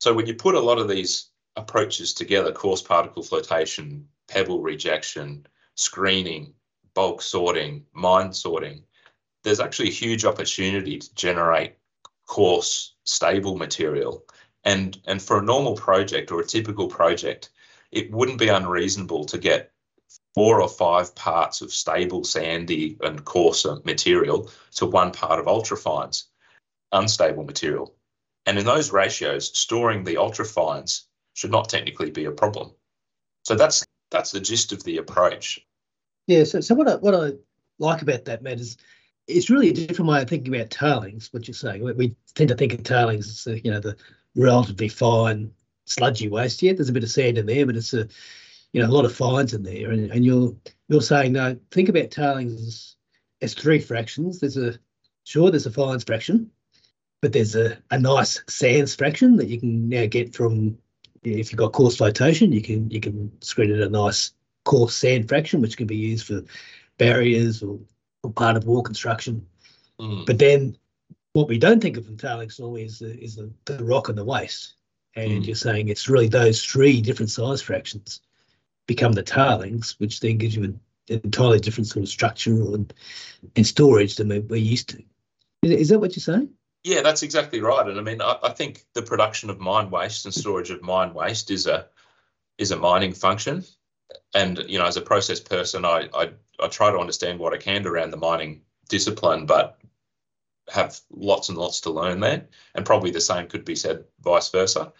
So 0.00 0.14
when 0.14 0.26
you 0.26 0.34
put 0.34 0.54
a 0.54 0.60
lot 0.60 0.78
of 0.78 0.88
these 0.88 1.30
approaches 1.56 2.14
together, 2.14 2.52
coarse 2.52 2.82
particle 2.82 3.22
flotation, 3.22 4.08
pebble 4.28 4.62
rejection, 4.62 5.46
screening, 5.80 6.52
bulk 6.94 7.22
sorting, 7.22 7.86
mine 7.92 8.32
sorting, 8.32 8.84
there's 9.42 9.60
actually 9.60 9.88
a 9.88 9.92
huge 9.92 10.24
opportunity 10.24 10.98
to 10.98 11.14
generate 11.14 11.76
coarse, 12.26 12.94
stable 13.04 13.56
material. 13.56 14.24
And, 14.64 15.00
and 15.06 15.22
for 15.22 15.38
a 15.38 15.42
normal 15.42 15.74
project 15.74 16.30
or 16.30 16.40
a 16.40 16.46
typical 16.46 16.88
project, 16.88 17.48
it 17.90 18.10
wouldn't 18.10 18.38
be 18.38 18.48
unreasonable 18.48 19.24
to 19.24 19.38
get 19.38 19.72
four 20.34 20.60
or 20.60 20.68
five 20.68 21.14
parts 21.14 21.62
of 21.62 21.72
stable, 21.72 22.24
sandy, 22.24 22.98
and 23.00 23.24
coarser 23.24 23.78
material 23.84 24.50
to 24.74 24.86
one 24.86 25.12
part 25.12 25.40
of 25.40 25.46
ultrafines 25.46 26.24
unstable 26.92 27.44
material. 27.44 27.94
And 28.46 28.58
in 28.58 28.66
those 28.66 28.92
ratios, 28.92 29.56
storing 29.56 30.04
the 30.04 30.16
ultrafines 30.16 31.04
should 31.34 31.50
not 31.50 31.68
technically 31.68 32.10
be 32.10 32.24
a 32.24 32.32
problem. 32.32 32.72
So 33.44 33.54
that's 33.54 33.86
that's 34.10 34.32
the 34.32 34.40
gist 34.40 34.72
of 34.72 34.82
the 34.82 34.98
approach. 34.98 35.64
Yeah. 36.30 36.44
So, 36.44 36.60
so 36.60 36.76
what 36.76 36.86
I, 36.86 36.94
what 36.94 37.12
I 37.12 37.32
like 37.80 38.02
about 38.02 38.24
that, 38.26 38.40
Matt, 38.40 38.60
is 38.60 38.76
it's 39.26 39.50
really 39.50 39.70
a 39.70 39.72
different 39.72 40.08
way 40.08 40.22
of 40.22 40.28
thinking 40.28 40.54
about 40.54 40.70
tailings. 40.70 41.28
What 41.32 41.48
you're 41.48 41.54
saying, 41.56 41.82
we, 41.82 41.92
we 41.92 42.16
tend 42.36 42.50
to 42.50 42.54
think 42.54 42.72
of 42.72 42.84
tailings 42.84 43.28
as 43.28 43.42
the, 43.42 43.58
you 43.58 43.72
know 43.72 43.80
the 43.80 43.96
relatively 44.36 44.86
fine 44.86 45.50
sludgy 45.86 46.28
waste. 46.28 46.62
Yeah, 46.62 46.74
there's 46.74 46.88
a 46.88 46.92
bit 46.92 47.02
of 47.02 47.10
sand 47.10 47.36
in 47.36 47.46
there, 47.46 47.66
but 47.66 47.74
it's 47.74 47.92
a 47.94 48.06
you 48.72 48.80
know 48.80 48.86
a 48.86 48.94
lot 48.94 49.04
of 49.04 49.12
fines 49.12 49.54
in 49.54 49.64
there. 49.64 49.90
And, 49.90 50.08
and 50.12 50.24
you're 50.24 50.54
you're 50.86 51.02
saying 51.02 51.32
no, 51.32 51.58
think 51.72 51.88
about 51.88 52.12
tailings 52.12 52.54
as, 52.54 52.96
as 53.42 53.54
three 53.54 53.80
fractions. 53.80 54.38
There's 54.38 54.56
a 54.56 54.78
sure 55.24 55.50
there's 55.50 55.66
a 55.66 55.72
fines 55.72 56.04
fraction, 56.04 56.48
but 57.22 57.32
there's 57.32 57.56
a, 57.56 57.76
a 57.90 57.98
nice 57.98 58.40
sands 58.48 58.94
fraction 58.94 59.34
that 59.38 59.48
you 59.48 59.58
can 59.58 59.88
now 59.88 60.06
get 60.06 60.32
from 60.32 60.78
if 61.24 61.50
you've 61.50 61.58
got 61.58 61.72
coarse 61.72 61.96
flotation, 61.96 62.52
you 62.52 62.62
can 62.62 62.88
you 62.88 63.00
can 63.00 63.32
screen 63.42 63.72
it 63.72 63.80
a 63.80 63.88
nice 63.88 64.32
coarse 64.64 64.96
sand 64.96 65.28
fraction, 65.28 65.60
which 65.60 65.76
can 65.76 65.86
be 65.86 65.96
used 65.96 66.26
for 66.26 66.42
barriers 66.98 67.62
or, 67.62 67.78
or 68.22 68.32
part 68.32 68.56
of 68.56 68.66
wall 68.66 68.82
construction. 68.82 69.46
Mm. 70.00 70.26
But 70.26 70.38
then 70.38 70.76
what 71.32 71.48
we 71.48 71.58
don't 71.58 71.80
think 71.80 71.96
of 71.96 72.08
in 72.08 72.16
tailings 72.16 72.58
normally 72.58 72.84
is 72.84 72.98
the, 72.98 73.18
is 73.22 73.36
the, 73.36 73.50
the 73.64 73.82
rock 73.84 74.08
and 74.08 74.18
the 74.18 74.24
waste. 74.24 74.74
And 75.16 75.42
mm. 75.42 75.46
you're 75.46 75.56
saying 75.56 75.88
it's 75.88 76.08
really 76.08 76.28
those 76.28 76.64
three 76.64 77.00
different 77.00 77.30
size 77.30 77.62
fractions 77.62 78.20
become 78.86 79.12
the 79.12 79.22
tailings, 79.22 79.94
which 79.98 80.20
then 80.20 80.38
gives 80.38 80.56
you 80.56 80.64
an 80.64 80.80
entirely 81.08 81.60
different 81.60 81.86
sort 81.86 82.02
of 82.02 82.08
structure 82.08 82.52
and, 82.52 82.92
and 83.56 83.66
storage 83.66 84.16
than 84.16 84.28
we're, 84.48 84.56
used 84.56 84.88
to. 84.90 85.02
Is, 85.62 85.72
is 85.72 85.88
that 85.88 85.98
what 85.98 86.16
you're 86.16 86.22
saying? 86.22 86.50
Yeah, 86.82 87.02
that's 87.02 87.22
exactly 87.22 87.60
right. 87.60 87.86
And 87.86 87.98
I 87.98 88.02
mean, 88.02 88.22
I, 88.22 88.36
I, 88.42 88.50
think 88.50 88.84
the 88.94 89.02
production 89.02 89.50
of 89.50 89.60
mine 89.60 89.90
waste 89.90 90.24
and 90.24 90.32
storage 90.32 90.70
of 90.70 90.82
mine 90.82 91.12
waste 91.12 91.50
is 91.50 91.66
a 91.66 91.86
is 92.56 92.70
a 92.70 92.76
mining 92.76 93.12
function. 93.12 93.64
And 94.34 94.64
you 94.68 94.78
know, 94.78 94.86
as 94.86 94.96
a 94.96 95.02
process 95.02 95.40
person, 95.40 95.84
I 95.84 96.08
I, 96.14 96.30
I 96.60 96.68
try 96.68 96.90
to 96.90 96.98
understand 96.98 97.38
what 97.38 97.54
I 97.54 97.58
can 97.58 97.86
around 97.86 98.10
the 98.10 98.16
mining 98.16 98.62
discipline, 98.88 99.46
but 99.46 99.78
have 100.68 101.00
lots 101.10 101.48
and 101.48 101.58
lots 101.58 101.80
to 101.82 101.90
learn 101.90 102.20
there. 102.20 102.46
And 102.74 102.86
probably 102.86 103.10
the 103.10 103.20
same 103.20 103.48
could 103.48 103.64
be 103.64 103.74
said 103.76 104.04
vice 104.20 104.50
versa. 104.50 104.92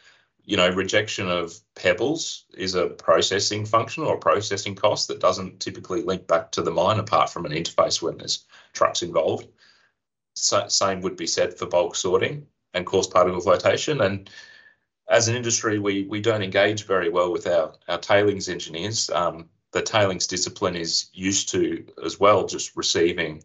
You 0.45 0.57
know, 0.57 0.69
rejection 0.71 1.29
of 1.31 1.61
pebbles 1.77 2.45
is 2.55 2.75
a 2.75 2.89
processing 2.89 3.67
function 3.67 4.03
or 4.05 4.17
processing 4.17 4.75
cost 4.75 5.09
that 5.09 5.21
doesn't 5.21 5.61
typically 5.61 6.03
link 6.03 6.27
back 6.27 6.51
to 6.53 6.63
the 6.63 6.71
mine 6.73 6.99
apart 6.99 7.31
from 7.31 7.47
an 7.47 7.53
interface 7.53 8.03
when 8.03 8.19
there's 8.19 8.45
trucks 8.73 9.03
involved 9.03 9.47
same 10.41 11.01
would 11.01 11.17
be 11.17 11.27
said 11.27 11.57
for 11.57 11.67
bulk 11.67 11.95
sorting 11.95 12.47
and 12.75 12.87
coarse 12.87 13.07
particle 13.07 13.41
flotation. 13.41 14.01
And 14.01 14.31
as 15.11 15.27
an 15.27 15.35
industry, 15.35 15.79
we 15.79 16.05
we 16.05 16.21
don't 16.21 16.43
engage 16.43 16.87
very 16.87 17.11
well 17.11 17.33
with 17.33 17.47
our 17.47 17.75
our 17.89 17.99
tailings 17.99 18.49
engineers. 18.49 19.11
Um, 19.11 19.49
the 19.73 19.83
tailings 19.83 20.27
discipline 20.27 20.77
is 20.77 21.11
used 21.13 21.49
to 21.51 21.85
as 22.05 22.19
well 22.19 22.47
just 22.47 22.77
receiving 22.77 23.43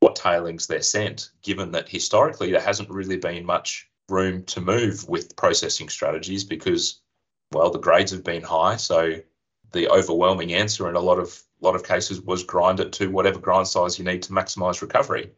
what 0.00 0.16
tailings 0.16 0.66
they're 0.66 0.82
sent, 0.82 1.30
given 1.42 1.70
that 1.72 1.88
historically 1.88 2.50
there 2.50 2.60
hasn't 2.60 2.90
really 2.90 3.16
been 3.16 3.44
much 3.44 3.88
room 4.08 4.44
to 4.44 4.60
move 4.60 5.08
with 5.08 5.36
processing 5.36 5.88
strategies 5.88 6.44
because, 6.44 7.00
well, 7.52 7.70
the 7.70 7.78
grades 7.78 8.12
have 8.12 8.24
been 8.24 8.42
high. 8.42 8.76
So 8.76 9.16
the 9.72 9.88
overwhelming 9.88 10.52
answer 10.54 10.88
in 10.88 10.96
a 10.96 11.00
lot 11.00 11.18
of 11.18 11.42
lot 11.60 11.74
of 11.74 11.84
cases 11.84 12.20
was 12.20 12.44
grind 12.44 12.80
it 12.80 12.92
to 12.92 13.10
whatever 13.10 13.38
grind 13.38 13.68
size 13.68 13.98
you 13.98 14.04
need 14.04 14.22
to 14.22 14.32
maximize 14.32 14.80
recovery. 14.80 15.32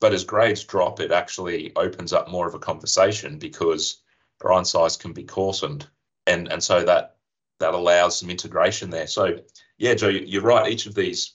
But 0.00 0.12
as 0.12 0.24
grades 0.24 0.64
drop, 0.64 1.00
it 1.00 1.12
actually 1.12 1.74
opens 1.76 2.12
up 2.12 2.28
more 2.28 2.46
of 2.46 2.54
a 2.54 2.58
conversation 2.58 3.38
because 3.38 4.01
grind 4.42 4.66
size 4.66 4.96
can 4.96 5.12
be 5.12 5.24
coarsened. 5.24 5.86
And, 6.26 6.50
and 6.52 6.62
so 6.62 6.84
that 6.84 7.16
that 7.60 7.74
allows 7.74 8.18
some 8.18 8.28
integration 8.28 8.90
there. 8.90 9.06
So 9.06 9.38
yeah, 9.78 9.94
Joe, 9.94 10.08
you're 10.08 10.42
right. 10.42 10.70
Each 10.70 10.86
of 10.86 10.94
these, 10.94 11.34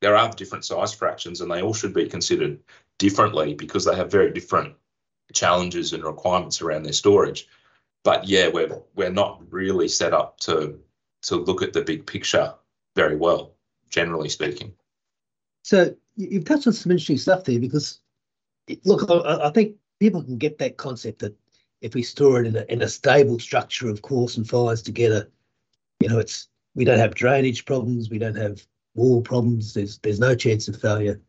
there 0.00 0.16
are 0.16 0.30
different 0.30 0.64
size 0.64 0.94
fractions 0.94 1.40
and 1.40 1.50
they 1.50 1.60
all 1.60 1.74
should 1.74 1.92
be 1.92 2.08
considered 2.08 2.60
differently 2.98 3.54
because 3.54 3.84
they 3.84 3.94
have 3.94 4.10
very 4.10 4.32
different 4.32 4.74
challenges 5.32 5.92
and 5.92 6.02
requirements 6.02 6.62
around 6.62 6.84
their 6.84 6.94
storage. 6.94 7.46
But 8.04 8.26
yeah, 8.26 8.48
we're 8.48 8.80
we're 8.94 9.12
not 9.12 9.42
really 9.52 9.88
set 9.88 10.14
up 10.14 10.40
to 10.40 10.80
to 11.22 11.36
look 11.36 11.62
at 11.62 11.74
the 11.74 11.82
big 11.82 12.06
picture 12.06 12.54
very 12.96 13.16
well, 13.16 13.52
generally 13.90 14.30
speaking. 14.30 14.72
So 15.62 15.94
you've 16.16 16.44
touched 16.46 16.66
on 16.66 16.72
some 16.72 16.92
interesting 16.92 17.18
stuff 17.18 17.44
there 17.44 17.60
because, 17.60 18.00
look, 18.84 19.10
I, 19.10 19.48
I 19.48 19.50
think 19.50 19.76
people 19.98 20.22
can 20.22 20.38
get 20.38 20.58
that 20.58 20.78
concept 20.78 21.18
that 21.20 21.36
if 21.80 21.94
we 21.94 22.02
store 22.02 22.42
it 22.42 22.46
in 22.46 22.56
a, 22.56 22.64
in 22.68 22.82
a 22.82 22.88
stable 22.88 23.38
structure 23.38 23.88
of 23.88 24.02
coarse 24.02 24.36
and 24.36 24.48
fines 24.48 24.82
together, 24.82 25.30
you 26.00 26.08
know, 26.08 26.18
it's 26.18 26.48
we 26.74 26.84
don't 26.84 26.98
have 26.98 27.14
drainage 27.14 27.64
problems, 27.64 28.10
we 28.10 28.18
don't 28.18 28.36
have 28.36 28.64
wall 28.94 29.22
problems. 29.22 29.74
There's 29.74 29.98
there's 29.98 30.20
no 30.20 30.34
chance 30.34 30.68
of 30.68 30.80
failure. 30.80 31.20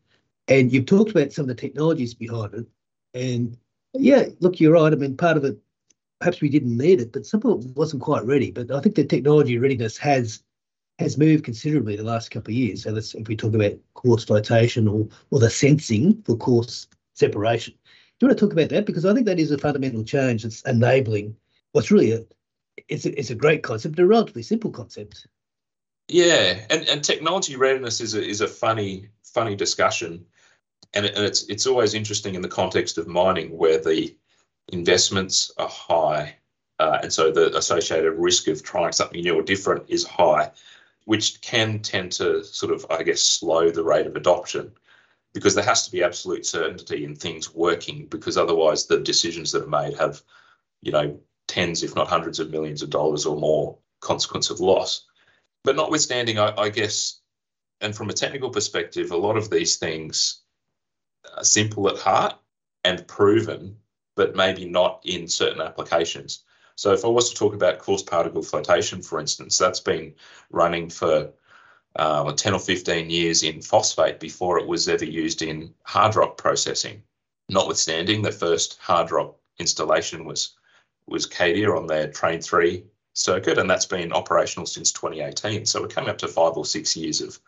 And 0.48 0.72
you've 0.72 0.86
talked 0.86 1.10
about 1.12 1.32
some 1.32 1.44
of 1.44 1.48
the 1.48 1.54
technologies 1.54 2.14
behind 2.14 2.54
it, 2.54 2.66
and 3.14 3.56
yeah, 3.94 4.26
look, 4.40 4.60
you're 4.60 4.72
right. 4.72 4.92
I 4.92 4.96
mean, 4.96 5.16
part 5.16 5.36
of 5.36 5.44
it, 5.44 5.58
perhaps 6.20 6.40
we 6.40 6.48
didn't 6.48 6.76
need 6.76 7.00
it, 7.00 7.12
but 7.12 7.26
some 7.26 7.42
of 7.44 7.64
it 7.64 7.76
wasn't 7.76 8.02
quite 8.02 8.24
ready. 8.24 8.50
But 8.50 8.70
I 8.70 8.80
think 8.80 8.94
the 8.94 9.04
technology 9.04 9.58
readiness 9.58 9.96
has 9.98 10.42
has 10.98 11.18
moved 11.18 11.44
considerably 11.44 11.96
the 11.96 12.02
last 12.02 12.30
couple 12.30 12.52
of 12.52 12.56
years. 12.56 12.82
So 12.82 12.94
if 12.94 13.28
we 13.28 13.36
talk 13.36 13.54
about 13.54 13.78
coarse 13.94 14.24
flotation 14.24 14.88
or 14.88 15.08
or 15.30 15.38
the 15.38 15.50
sensing 15.50 16.22
for 16.22 16.36
coarse 16.36 16.86
separation. 17.14 17.74
You 18.22 18.28
want 18.28 18.38
to 18.38 18.46
talk 18.46 18.52
about 18.52 18.68
that? 18.68 18.86
Because 18.86 19.04
I 19.04 19.12
think 19.12 19.26
that 19.26 19.40
is 19.40 19.50
a 19.50 19.58
fundamental 19.58 20.04
change 20.04 20.44
that's 20.44 20.62
enabling 20.62 21.34
what's 21.72 21.90
really 21.90 22.12
a 22.12 22.24
it's 22.88 23.04
a, 23.04 23.18
it's 23.18 23.30
a 23.30 23.34
great 23.34 23.64
concept, 23.64 23.98
a 23.98 24.06
relatively 24.06 24.44
simple 24.44 24.70
concept. 24.70 25.26
Yeah, 26.06 26.60
and, 26.70 26.88
and 26.88 27.02
technology 27.02 27.56
readiness 27.56 28.00
is 28.00 28.14
a 28.14 28.24
is 28.24 28.40
a 28.40 28.46
funny 28.46 29.08
funny 29.24 29.56
discussion 29.56 30.24
and, 30.94 31.06
it, 31.06 31.16
and 31.16 31.24
it's 31.24 31.42
it's 31.44 31.66
always 31.66 31.94
interesting 31.94 32.36
in 32.36 32.42
the 32.42 32.48
context 32.48 32.96
of 32.96 33.08
mining 33.08 33.56
where 33.56 33.78
the 33.78 34.14
investments 34.68 35.50
are 35.58 35.68
high, 35.68 36.36
uh, 36.78 36.98
and 37.02 37.12
so 37.12 37.32
the 37.32 37.56
associated 37.56 38.12
risk 38.12 38.46
of 38.46 38.62
trying 38.62 38.92
something 38.92 39.20
new 39.20 39.34
or 39.34 39.42
different 39.42 39.84
is 39.88 40.04
high, 40.04 40.50
which 41.06 41.40
can 41.40 41.80
tend 41.80 42.12
to 42.12 42.44
sort 42.44 42.72
of 42.72 42.86
I 42.88 43.02
guess 43.02 43.20
slow 43.20 43.70
the 43.70 43.82
rate 43.82 44.06
of 44.06 44.14
adoption 44.14 44.72
because 45.34 45.54
there 45.54 45.64
has 45.64 45.84
to 45.84 45.92
be 45.92 46.02
absolute 46.02 46.44
certainty 46.44 47.04
in 47.04 47.14
things 47.14 47.54
working 47.54 48.06
because 48.06 48.36
otherwise 48.36 48.86
the 48.86 49.00
decisions 49.00 49.52
that 49.52 49.64
are 49.64 49.82
made 49.82 49.96
have 49.96 50.22
you 50.82 50.92
know 50.92 51.18
tens 51.48 51.82
if 51.82 51.94
not 51.94 52.08
hundreds 52.08 52.38
of 52.38 52.50
millions 52.50 52.82
of 52.82 52.90
dollars 52.90 53.26
or 53.26 53.36
more 53.36 53.78
consequence 54.00 54.50
of 54.50 54.60
loss 54.60 55.06
but 55.64 55.76
notwithstanding 55.76 56.38
I, 56.38 56.54
I 56.56 56.68
guess 56.68 57.20
and 57.80 57.94
from 57.94 58.10
a 58.10 58.14
technical 58.14 58.50
perspective 58.50 59.10
a 59.10 59.16
lot 59.16 59.36
of 59.36 59.50
these 59.50 59.76
things 59.76 60.42
are 61.36 61.44
simple 61.44 61.88
at 61.88 61.98
heart 61.98 62.34
and 62.84 63.06
proven, 63.06 63.76
but 64.16 64.36
maybe 64.36 64.64
not 64.64 65.00
in 65.04 65.28
certain 65.28 65.60
applications. 65.60 66.44
So 66.76 66.92
if 66.92 67.04
I 67.04 67.08
was 67.08 67.30
to 67.30 67.36
talk 67.36 67.54
about 67.54 67.78
coarse 67.78 68.02
particle 68.02 68.42
flotation, 68.42 69.02
for 69.02 69.20
instance, 69.20 69.58
that's 69.58 69.80
been 69.80 70.14
running 70.50 70.88
for 70.88 71.32
uh, 71.96 72.32
10 72.32 72.54
or 72.54 72.60
15 72.60 73.10
years 73.10 73.42
in 73.42 73.60
phosphate 73.60 74.20
before 74.20 74.58
it 74.58 74.66
was 74.66 74.88
ever 74.88 75.04
used 75.04 75.42
in 75.42 75.74
hard 75.84 76.16
rock 76.16 76.36
processing. 76.36 77.02
Notwithstanding, 77.48 78.22
the 78.22 78.32
first 78.32 78.78
hard 78.80 79.10
rock 79.10 79.36
installation 79.58 80.24
was 80.24 80.54
was 81.06 81.26
Cadia 81.26 81.76
on 81.76 81.86
their 81.86 82.08
Train 82.08 82.40
3 82.40 82.84
circuit, 83.12 83.58
and 83.58 83.68
that's 83.68 83.86
been 83.86 84.12
operational 84.12 84.66
since 84.66 84.92
2018. 84.92 85.66
So 85.66 85.82
we're 85.82 85.88
coming 85.88 86.10
up 86.10 86.18
to 86.18 86.28
five 86.28 86.56
or 86.56 86.64
six 86.64 86.96
years 86.96 87.20
of 87.20 87.38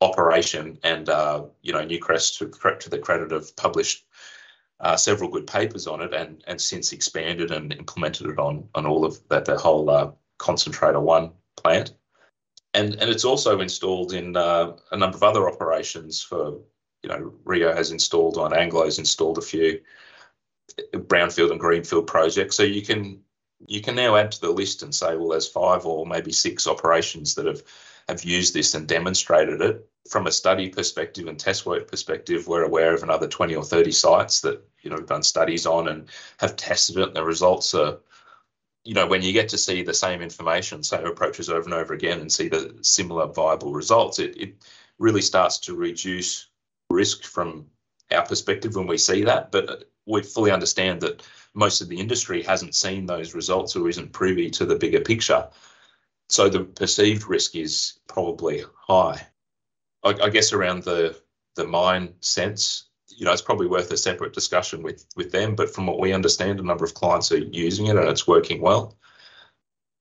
operation. 0.00 0.78
And 0.84 1.08
uh, 1.08 1.44
you 1.62 1.72
know, 1.72 1.80
Newcrest, 1.84 2.38
to, 2.38 2.78
to 2.78 2.90
the 2.90 2.98
credit, 2.98 3.30
have 3.30 3.56
published 3.56 4.04
uh, 4.80 4.96
several 4.96 5.30
good 5.30 5.46
papers 5.46 5.86
on 5.86 6.02
it, 6.02 6.12
and 6.12 6.42
and 6.46 6.60
since 6.60 6.92
expanded 6.92 7.50
and 7.50 7.72
implemented 7.72 8.26
it 8.26 8.38
on 8.38 8.68
on 8.74 8.86
all 8.86 9.04
of 9.04 9.18
that 9.28 9.44
the 9.44 9.56
whole 9.56 9.88
uh, 9.88 10.10
concentrator 10.38 11.00
one 11.00 11.32
plant. 11.56 11.94
And, 12.74 12.94
and 12.94 13.10
it's 13.10 13.24
also 13.24 13.60
installed 13.60 14.14
in 14.14 14.36
uh, 14.36 14.76
a 14.92 14.96
number 14.96 15.16
of 15.16 15.22
other 15.22 15.48
operations 15.48 16.22
for, 16.22 16.58
you 17.02 17.08
know, 17.08 17.34
Rio 17.44 17.74
has 17.74 17.90
installed 17.90 18.38
on 18.38 18.52
Anglo's 18.52 18.98
installed 18.98 19.38
a 19.38 19.42
few 19.42 19.80
brownfield 20.92 21.50
and 21.50 21.60
greenfield 21.60 22.06
projects. 22.06 22.56
So 22.56 22.62
you 22.62 22.82
can 22.82 23.20
you 23.68 23.80
can 23.80 23.94
now 23.94 24.16
add 24.16 24.32
to 24.32 24.40
the 24.40 24.50
list 24.50 24.82
and 24.82 24.94
say, 24.94 25.16
well, 25.16 25.28
there's 25.28 25.46
five 25.46 25.86
or 25.86 26.04
maybe 26.06 26.32
six 26.32 26.66
operations 26.66 27.34
that 27.34 27.46
have 27.46 27.62
have 28.08 28.24
used 28.24 28.52
this 28.52 28.74
and 28.74 28.88
demonstrated 28.88 29.60
it. 29.60 29.88
From 30.10 30.26
a 30.26 30.32
study 30.32 30.68
perspective 30.68 31.28
and 31.28 31.38
test 31.38 31.64
work 31.64 31.88
perspective, 31.88 32.48
we're 32.48 32.64
aware 32.64 32.92
of 32.92 33.04
another 33.04 33.28
20 33.28 33.54
or 33.54 33.62
30 33.62 33.92
sites 33.92 34.40
that 34.40 34.60
you 34.80 34.90
know 34.90 34.96
we've 34.96 35.06
done 35.06 35.22
studies 35.22 35.66
on 35.66 35.88
and 35.88 36.08
have 36.38 36.56
tested 36.56 36.98
it. 36.98 37.08
And 37.08 37.16
the 37.16 37.24
results 37.24 37.74
are, 37.74 37.98
you 38.84 38.94
know, 38.94 39.06
when 39.06 39.22
you 39.22 39.32
get 39.32 39.48
to 39.50 39.58
see 39.58 39.82
the 39.82 39.94
same 39.94 40.22
information, 40.22 40.82
same 40.82 41.06
approaches 41.06 41.48
over 41.48 41.64
and 41.64 41.74
over 41.74 41.94
again, 41.94 42.20
and 42.20 42.32
see 42.32 42.48
the 42.48 42.76
similar 42.82 43.26
viable 43.26 43.72
results, 43.72 44.18
it, 44.18 44.36
it 44.36 44.54
really 44.98 45.22
starts 45.22 45.58
to 45.58 45.74
reduce 45.74 46.48
risk 46.90 47.24
from 47.24 47.66
our 48.10 48.26
perspective 48.26 48.74
when 48.74 48.86
we 48.86 48.98
see 48.98 49.24
that. 49.24 49.52
But 49.52 49.88
we 50.06 50.22
fully 50.22 50.50
understand 50.50 51.00
that 51.02 51.22
most 51.54 51.80
of 51.80 51.88
the 51.88 51.98
industry 51.98 52.42
hasn't 52.42 52.74
seen 52.74 53.06
those 53.06 53.34
results 53.34 53.76
or 53.76 53.88
isn't 53.88 54.12
privy 54.12 54.50
to 54.50 54.66
the 54.66 54.76
bigger 54.76 55.00
picture. 55.00 55.48
So 56.28 56.48
the 56.48 56.64
perceived 56.64 57.28
risk 57.28 57.54
is 57.54 57.98
probably 58.08 58.64
high. 58.74 59.26
I, 60.02 60.10
I 60.10 60.28
guess 60.30 60.52
around 60.52 60.82
the 60.82 61.20
the 61.54 61.64
MineSense, 61.64 62.84
you 63.16 63.24
know, 63.24 63.32
it's 63.32 63.42
probably 63.42 63.66
worth 63.66 63.90
a 63.90 63.96
separate 63.96 64.32
discussion 64.32 64.82
with 64.82 65.06
with 65.16 65.32
them. 65.32 65.54
But 65.54 65.74
from 65.74 65.86
what 65.86 66.00
we 66.00 66.12
understand, 66.12 66.60
a 66.60 66.62
number 66.62 66.84
of 66.84 66.94
clients 66.94 67.32
are 67.32 67.38
using 67.38 67.86
it 67.86 67.96
and 67.96 68.08
it's 68.08 68.26
working 68.26 68.60
well. 68.60 68.96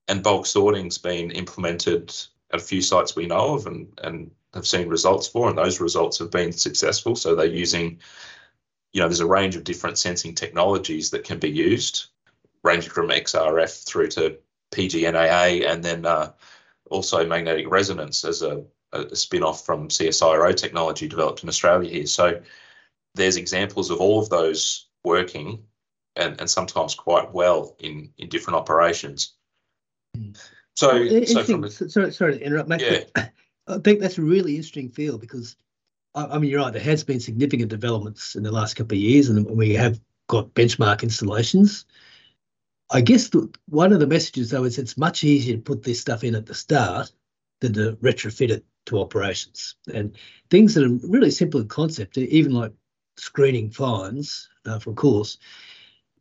And 0.08 0.24
bulk 0.24 0.46
sorting's 0.46 0.98
been 0.98 1.32
implemented 1.32 2.14
at 2.52 2.60
a 2.60 2.64
few 2.64 2.82
sites 2.82 3.16
we 3.16 3.28
know 3.28 3.56
of 3.56 3.68
and 3.68 3.88
and 4.04 4.32
have 4.54 4.68
seen 4.68 4.90
results 4.90 5.28
for, 5.28 5.50
and 5.50 5.58
those 5.58 5.80
results 5.80 6.20
have 6.20 6.32
been 6.32 6.52
successful. 6.52 7.16
So 7.16 7.36
they're 7.36 7.46
using, 7.46 8.00
you 8.94 9.00
know, 9.00 9.08
there's 9.08 9.22
a 9.22 9.26
range 9.26 9.56
of 9.56 9.64
different 9.64 9.98
sensing 9.98 10.36
technologies 10.36 11.10
that 11.12 11.24
can 11.24 11.40
be 11.40 11.50
used, 11.50 12.08
ranging 12.64 12.92
from 12.92 13.10
XRF 13.10 13.86
through 13.86 14.10
to 14.10 14.38
PGNAA, 14.72 15.70
and 15.70 15.84
then 15.84 16.06
uh, 16.06 16.34
also 16.90 17.26
magnetic 17.26 17.70
resonance 17.70 18.26
as 18.26 18.42
a, 18.42 18.64
a 18.92 19.16
spin 19.16 19.44
off 19.44 19.66
from 19.66 19.88
CSIRO 19.88 20.56
technology 20.56 21.08
developed 21.08 21.44
in 21.44 21.50
Australia 21.50 21.90
here. 21.90 22.06
So 22.06 22.42
there's 23.16 23.38
examples 23.38 23.90
of 23.90 24.00
all 24.00 24.20
of 24.20 24.30
those 24.30 24.88
working 25.04 25.64
and, 26.16 26.40
and 26.40 26.50
sometimes 26.50 26.96
quite 26.96 27.34
well 27.34 27.76
in, 27.80 28.12
in 28.18 28.30
different 28.30 28.58
operations. 28.58 29.34
Mm. 30.18 30.38
So, 30.76 31.24
so 31.26 31.44
from 31.44 31.64
a, 31.64 31.70
sorry, 31.70 32.12
sorry 32.12 32.38
to 32.38 32.46
interrupt, 32.46 32.70
Matt. 32.70 32.82
Yeah. 32.82 33.28
I 33.68 33.78
think 33.78 34.00
that's 34.00 34.18
a 34.18 34.24
really 34.24 34.56
interesting 34.56 34.90
field 34.90 35.22
because, 35.22 35.56
I 36.16 36.40
mean, 36.40 36.50
you're 36.50 36.62
right, 36.62 36.74
there 36.74 36.82
has 36.82 37.04
been 37.04 37.20
significant 37.20 37.70
developments 37.70 38.36
in 38.36 38.44
the 38.44 38.52
last 38.52 38.74
couple 38.74 38.98
of 38.98 39.02
years, 39.02 39.30
and 39.30 39.46
we 39.46 39.76
have 39.76 40.00
got 40.28 40.54
benchmark 40.54 41.04
installations. 41.04 41.86
I 42.90 43.02
guess 43.02 43.30
the, 43.30 43.50
one 43.70 43.94
of 43.94 44.00
the 44.00 44.08
messages 44.08 44.50
though 44.50 44.66
is 44.66 44.78
it's 44.78 44.98
much 44.98 45.24
easier 45.24 45.56
to 45.56 45.62
put 45.62 45.84
this 45.84 46.02
stuff 46.02 46.24
in 46.24 46.36
at 46.36 46.46
the 46.46 46.54
start 46.54 47.12
than 47.62 47.74
to 47.74 47.98
retrofit 48.02 48.50
it 48.50 48.66
to 48.88 49.00
operations. 49.00 49.76
And 49.94 50.18
things 50.50 50.74
that 50.74 50.84
are 50.84 51.08
really 51.08 51.32
simple 51.32 51.62
in 51.62 51.68
concept, 51.68 52.18
even 52.18 52.52
like 52.52 52.74
screening 53.18 53.70
fines 53.70 54.50
uh, 54.66 54.80
for 54.80 54.94
coarse, 54.94 55.38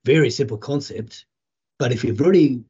very 0.04 0.30
simple 0.30 0.58
concept. 0.58 1.26
But 1.78 1.92
if 1.92 2.04
you've 2.04 2.20
already 2.20 2.62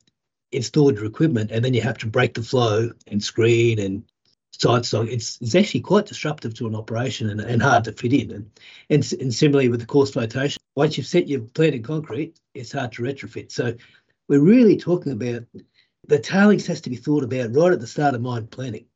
installed 0.53 0.97
your 0.97 1.07
equipment 1.07 1.51
and 1.51 1.65
then 1.65 1.75
you 1.75 1.83
have 1.83 1.99
to 1.99 2.07
break 2.07 2.35
the 2.35 2.43
flow 2.43 2.91
and 3.07 3.23
screen 3.23 3.79
and 3.79 4.05
side 4.53 4.85
stock, 4.85 5.09
it's, 5.09 5.39
it's 5.41 5.55
actually 5.55 5.81
quite 5.81 6.07
disruptive 6.07 6.55
to 6.55 6.67
an 6.67 6.75
operation 6.75 7.31
and, 7.31 7.41
and 7.41 7.63
hard 7.63 7.85
to 7.85 7.93
fit 7.93 8.13
in. 8.13 8.31
And, 8.31 8.51
and, 8.91 9.13
and 9.21 9.35
similarly 9.35 9.69
with 9.69 9.81
the 9.81 9.87
coarse 9.87 10.13
flotation, 10.13 10.61
once 10.77 10.97
you've 10.97 11.07
set 11.07 11.29
your 11.29 11.41
plant 11.41 11.75
in 11.75 11.83
concrete, 11.83 12.39
it's 12.55 12.73
hard 12.73 12.93
to 12.93 13.03
retrofit. 13.03 13.51
So 13.51 13.75
we're 14.29 14.41
really 14.41 14.77
talking 14.77 15.13
about 15.13 15.45
the 16.07 16.19
tailings 16.19 16.67
has 16.67 16.81
to 16.83 16.91
be 16.91 16.97
thought 16.97 17.25
about 17.25 17.55
right 17.55 17.73
at 17.73 17.81
the 17.81 17.87
start 17.87 18.15
of 18.15 18.21
mine 18.21 18.47
planning. 18.47 18.87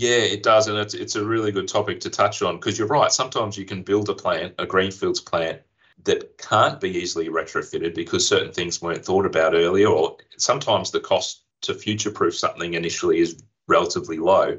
Yeah, 0.00 0.16
it 0.16 0.42
does, 0.42 0.66
and 0.66 0.78
it's 0.78 0.94
it's 0.94 1.14
a 1.16 1.24
really 1.24 1.52
good 1.52 1.68
topic 1.68 2.00
to 2.00 2.10
touch 2.10 2.40
on 2.40 2.56
because 2.56 2.78
you're 2.78 2.88
right. 2.88 3.12
Sometimes 3.12 3.58
you 3.58 3.66
can 3.66 3.82
build 3.82 4.08
a 4.08 4.14
plant, 4.14 4.54
a 4.58 4.64
greenfields 4.64 5.20
plant, 5.20 5.60
that 6.04 6.38
can't 6.38 6.80
be 6.80 6.88
easily 6.96 7.28
retrofitted 7.28 7.94
because 7.94 8.26
certain 8.26 8.50
things 8.52 8.80
weren't 8.80 9.04
thought 9.04 9.26
about 9.26 9.52
earlier, 9.54 9.88
or 9.88 10.16
sometimes 10.38 10.90
the 10.90 11.00
cost 11.00 11.42
to 11.62 11.74
future-proof 11.74 12.34
something 12.34 12.72
initially 12.74 13.18
is 13.20 13.42
relatively 13.68 14.16
low. 14.16 14.58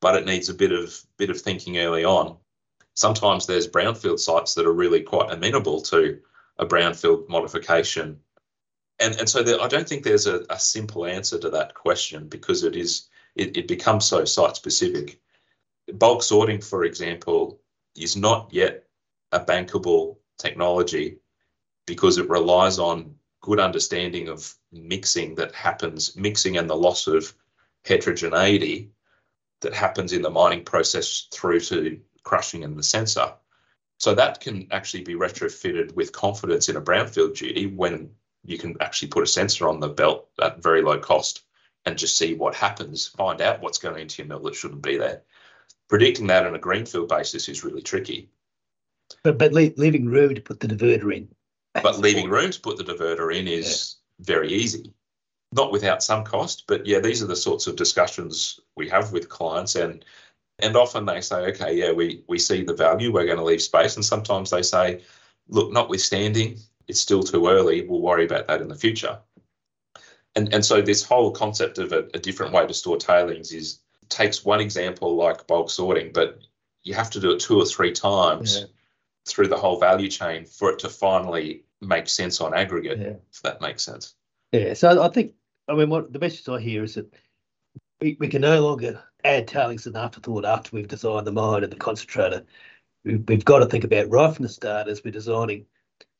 but 0.00 0.16
it 0.16 0.26
needs 0.26 0.48
a 0.48 0.54
bit 0.54 0.72
of 0.72 1.00
bit 1.16 1.30
of 1.30 1.40
thinking 1.40 1.78
early 1.78 2.04
on. 2.04 2.36
Sometimes 2.94 3.46
there's 3.46 3.68
brownfield 3.68 4.18
sites 4.20 4.54
that 4.54 4.66
are 4.66 4.72
really 4.72 5.02
quite 5.02 5.32
amenable 5.32 5.80
to 5.82 6.20
a 6.58 6.66
brownfield 6.66 7.28
modification. 7.28 8.20
And, 9.00 9.16
and 9.16 9.28
so 9.28 9.42
there, 9.42 9.60
I 9.62 9.68
don't 9.68 9.88
think 9.88 10.02
there's 10.04 10.26
a, 10.26 10.44
a 10.50 10.58
simple 10.58 11.06
answer 11.06 11.38
to 11.38 11.50
that 11.50 11.74
question 11.74 12.28
because 12.28 12.64
it 12.64 12.76
is 12.76 13.08
it, 13.38 13.56
it 13.56 13.68
becomes 13.68 14.04
so 14.04 14.24
site 14.24 14.56
specific. 14.56 15.20
Bulk 15.94 16.22
sorting, 16.22 16.60
for 16.60 16.84
example, 16.84 17.60
is 17.96 18.16
not 18.16 18.52
yet 18.52 18.84
a 19.32 19.40
bankable 19.40 20.16
technology 20.38 21.18
because 21.86 22.18
it 22.18 22.28
relies 22.28 22.78
on 22.78 23.14
good 23.40 23.60
understanding 23.60 24.28
of 24.28 24.54
mixing 24.72 25.34
that 25.36 25.54
happens, 25.54 26.16
mixing 26.16 26.58
and 26.58 26.68
the 26.68 26.76
loss 26.76 27.06
of 27.06 27.32
heterogeneity 27.84 28.90
that 29.60 29.72
happens 29.72 30.12
in 30.12 30.20
the 30.20 30.30
mining 30.30 30.64
process 30.64 31.28
through 31.32 31.60
to 31.60 31.98
crushing 32.24 32.64
and 32.64 32.76
the 32.76 32.82
sensor. 32.82 33.32
So 33.98 34.14
that 34.14 34.40
can 34.40 34.68
actually 34.70 35.02
be 35.02 35.14
retrofitted 35.14 35.94
with 35.94 36.12
confidence 36.12 36.68
in 36.68 36.76
a 36.76 36.80
brownfield 36.80 37.36
duty 37.36 37.66
when 37.66 38.10
you 38.44 38.58
can 38.58 38.76
actually 38.80 39.08
put 39.08 39.24
a 39.24 39.26
sensor 39.26 39.68
on 39.68 39.80
the 39.80 39.88
belt 39.88 40.28
at 40.40 40.62
very 40.62 40.82
low 40.82 40.98
cost 40.98 41.42
and 41.84 41.98
just 41.98 42.18
see 42.18 42.34
what 42.34 42.54
happens, 42.54 43.08
find 43.08 43.40
out 43.40 43.60
what's 43.60 43.78
going 43.78 44.00
into 44.00 44.22
your 44.22 44.28
mill 44.28 44.40
that 44.40 44.54
shouldn't 44.54 44.82
be 44.82 44.96
there. 44.96 45.22
Predicting 45.88 46.26
that 46.26 46.46
on 46.46 46.54
a 46.54 46.58
greenfield 46.58 47.08
basis 47.08 47.48
is 47.48 47.64
really 47.64 47.82
tricky. 47.82 48.30
But 49.22 49.38
but 49.38 49.52
leaving 49.52 50.06
room 50.06 50.34
to 50.34 50.40
put 50.40 50.60
the 50.60 50.68
diverter 50.68 51.16
in. 51.16 51.28
But 51.82 51.98
leaving 51.98 52.28
room 52.28 52.50
to 52.50 52.60
put 52.60 52.76
the 52.76 52.84
diverter 52.84 53.34
in 53.34 53.48
is 53.48 53.96
yeah. 54.18 54.24
very 54.26 54.52
easy. 54.52 54.92
Not 55.52 55.72
without 55.72 56.02
some 56.02 56.24
cost, 56.24 56.64
but 56.66 56.84
yeah, 56.84 56.98
these 56.98 57.22
are 57.22 57.26
the 57.26 57.36
sorts 57.36 57.66
of 57.66 57.76
discussions 57.76 58.60
we 58.76 58.88
have 58.90 59.12
with 59.12 59.30
clients 59.30 59.76
and 59.76 60.04
and 60.60 60.76
often 60.76 61.06
they 61.06 61.20
say, 61.20 61.46
okay, 61.46 61.74
yeah, 61.74 61.92
we 61.92 62.24
we 62.28 62.38
see 62.38 62.64
the 62.64 62.74
value, 62.74 63.12
we're 63.12 63.26
going 63.26 63.38
to 63.38 63.44
leave 63.44 63.62
space. 63.62 63.96
And 63.96 64.04
sometimes 64.04 64.50
they 64.50 64.62
say, 64.62 65.02
look, 65.48 65.72
notwithstanding, 65.72 66.58
it's 66.88 67.00
still 67.00 67.22
too 67.22 67.48
early, 67.48 67.86
we'll 67.86 68.00
worry 68.00 68.24
about 68.24 68.48
that 68.48 68.60
in 68.60 68.68
the 68.68 68.74
future. 68.74 69.18
And 70.34 70.52
and 70.52 70.64
so 70.64 70.80
this 70.80 71.02
whole 71.02 71.30
concept 71.30 71.78
of 71.78 71.92
a, 71.92 72.06
a 72.14 72.18
different 72.18 72.52
way 72.52 72.66
to 72.66 72.74
store 72.74 72.96
tailings 72.96 73.52
is 73.52 73.80
takes 74.08 74.44
one 74.44 74.60
example 74.60 75.16
like 75.16 75.46
bulk 75.46 75.70
sorting, 75.70 76.12
but 76.12 76.40
you 76.82 76.94
have 76.94 77.10
to 77.10 77.20
do 77.20 77.32
it 77.32 77.40
two 77.40 77.58
or 77.58 77.66
three 77.66 77.92
times 77.92 78.58
yeah. 78.60 78.66
through 79.26 79.48
the 79.48 79.56
whole 79.56 79.78
value 79.78 80.08
chain 80.08 80.46
for 80.46 80.70
it 80.70 80.78
to 80.80 80.88
finally 80.88 81.64
make 81.80 82.08
sense 82.08 82.40
on 82.40 82.54
aggregate, 82.54 82.98
yeah. 82.98 83.14
if 83.30 83.42
that 83.42 83.60
makes 83.60 83.82
sense. 83.82 84.14
Yeah, 84.52 84.74
so 84.74 85.02
I 85.02 85.08
think 85.08 85.34
I 85.68 85.74
mean 85.74 85.90
what 85.90 86.12
the 86.12 86.18
message 86.18 86.48
I 86.48 86.60
hear 86.60 86.84
is 86.84 86.94
that 86.94 87.12
we, 88.00 88.16
we 88.18 88.28
can 88.28 88.42
no 88.42 88.60
longer 88.64 89.02
add 89.24 89.48
tailings 89.48 89.86
as 89.86 89.94
an 89.94 90.00
afterthought 90.00 90.44
after 90.44 90.70
we've 90.74 90.88
designed 90.88 91.26
the 91.26 91.32
mine 91.32 91.64
and 91.64 91.72
the 91.72 91.76
concentrator. 91.76 92.44
We've, 93.04 93.24
we've 93.28 93.44
got 93.44 93.58
to 93.58 93.66
think 93.66 93.84
about 93.84 94.10
right 94.10 94.34
from 94.34 94.44
the 94.44 94.48
start 94.48 94.88
as 94.88 95.02
we're 95.04 95.10
designing 95.10 95.66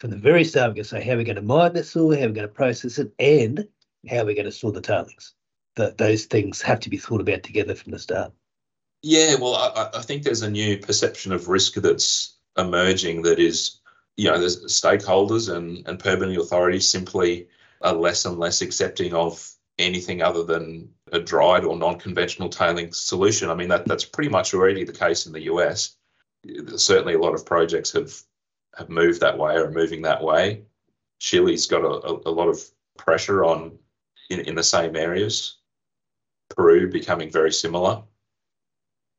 from 0.00 0.10
the 0.10 0.16
very 0.16 0.44
start. 0.44 0.70
We're 0.70 0.74
going 0.74 0.84
to 0.84 0.90
say 0.90 1.02
how 1.02 1.16
we're 1.16 1.24
going 1.24 1.36
to 1.36 1.42
mine 1.42 1.72
this 1.72 1.94
ore, 1.96 2.14
how 2.14 2.22
we're 2.22 2.32
going 2.32 2.48
to 2.48 2.48
process 2.48 2.98
it, 2.98 3.12
and 3.18 3.66
how 4.08 4.24
we're 4.24 4.34
going 4.34 4.44
to 4.44 4.52
store 4.52 4.72
the 4.72 4.80
tailings. 4.80 5.34
That 5.76 5.98
those 5.98 6.24
things 6.24 6.60
have 6.62 6.80
to 6.80 6.90
be 6.90 6.96
thought 6.96 7.20
about 7.20 7.42
together 7.42 7.74
from 7.74 7.92
the 7.92 7.98
start. 7.98 8.32
Yeah, 9.02 9.36
well, 9.36 9.54
I, 9.54 9.98
I 9.98 10.02
think 10.02 10.22
there's 10.22 10.42
a 10.42 10.50
new 10.50 10.78
perception 10.78 11.32
of 11.32 11.48
risk 11.48 11.74
that's 11.74 12.36
emerging 12.56 13.22
that 13.22 13.38
is, 13.38 13.78
you 14.16 14.28
know, 14.28 14.38
there's 14.38 14.64
stakeholders 14.64 15.54
and, 15.54 15.86
and 15.86 15.98
permitting 15.98 16.36
authorities 16.36 16.90
simply 16.90 17.46
are 17.80 17.92
less 17.92 18.24
and 18.24 18.38
less 18.38 18.60
accepting 18.60 19.14
of 19.14 19.48
anything 19.78 20.20
other 20.20 20.42
than 20.42 20.90
a 21.12 21.20
dried 21.20 21.64
or 21.64 21.76
non-conventional 21.76 22.48
tailing 22.48 22.92
solution. 22.92 23.48
I 23.48 23.54
mean, 23.54 23.68
that 23.68 23.86
that's 23.86 24.04
pretty 24.04 24.30
much 24.30 24.52
already 24.52 24.84
the 24.84 24.92
case 24.92 25.26
in 25.26 25.32
the 25.32 25.42
US. 25.42 25.96
Certainly, 26.76 27.14
a 27.14 27.20
lot 27.20 27.34
of 27.34 27.46
projects 27.46 27.92
have 27.92 28.12
have 28.76 28.88
moved 28.88 29.20
that 29.20 29.38
way 29.38 29.54
or 29.54 29.66
are 29.66 29.70
moving 29.70 30.02
that 30.02 30.22
way. 30.22 30.62
Chile's 31.20 31.66
got 31.66 31.82
a, 31.82 32.28
a, 32.28 32.30
lot 32.30 32.48
of 32.48 32.60
pressure 32.96 33.44
on 33.44 33.78
in, 34.28 34.40
in 34.40 34.54
the 34.54 34.62
same 34.62 34.96
areas. 34.96 35.56
Peru 36.48 36.90
becoming 36.90 37.30
very 37.30 37.52
similar. 37.52 38.02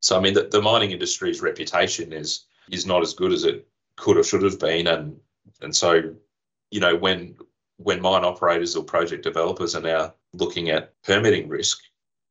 So 0.01 0.17
I 0.17 0.21
mean, 0.21 0.33
the, 0.33 0.43
the 0.43 0.61
mining 0.61 0.91
industry's 0.91 1.41
reputation 1.41 2.13
is 2.13 2.45
is 2.71 2.85
not 2.85 3.01
as 3.01 3.13
good 3.13 3.31
as 3.31 3.43
it 3.43 3.67
could 3.95 4.17
or 4.17 4.23
should 4.23 4.43
have 4.43 4.59
been, 4.59 4.87
and 4.87 5.19
and 5.61 5.75
so 5.75 6.15
you 6.71 6.79
know 6.79 6.95
when 6.95 7.35
when 7.77 8.01
mine 8.01 8.23
operators 8.23 8.75
or 8.75 8.83
project 8.83 9.23
developers 9.23 9.75
are 9.75 9.81
now 9.81 10.13
looking 10.33 10.69
at 10.69 10.93
permitting 11.03 11.47
risk, 11.47 11.79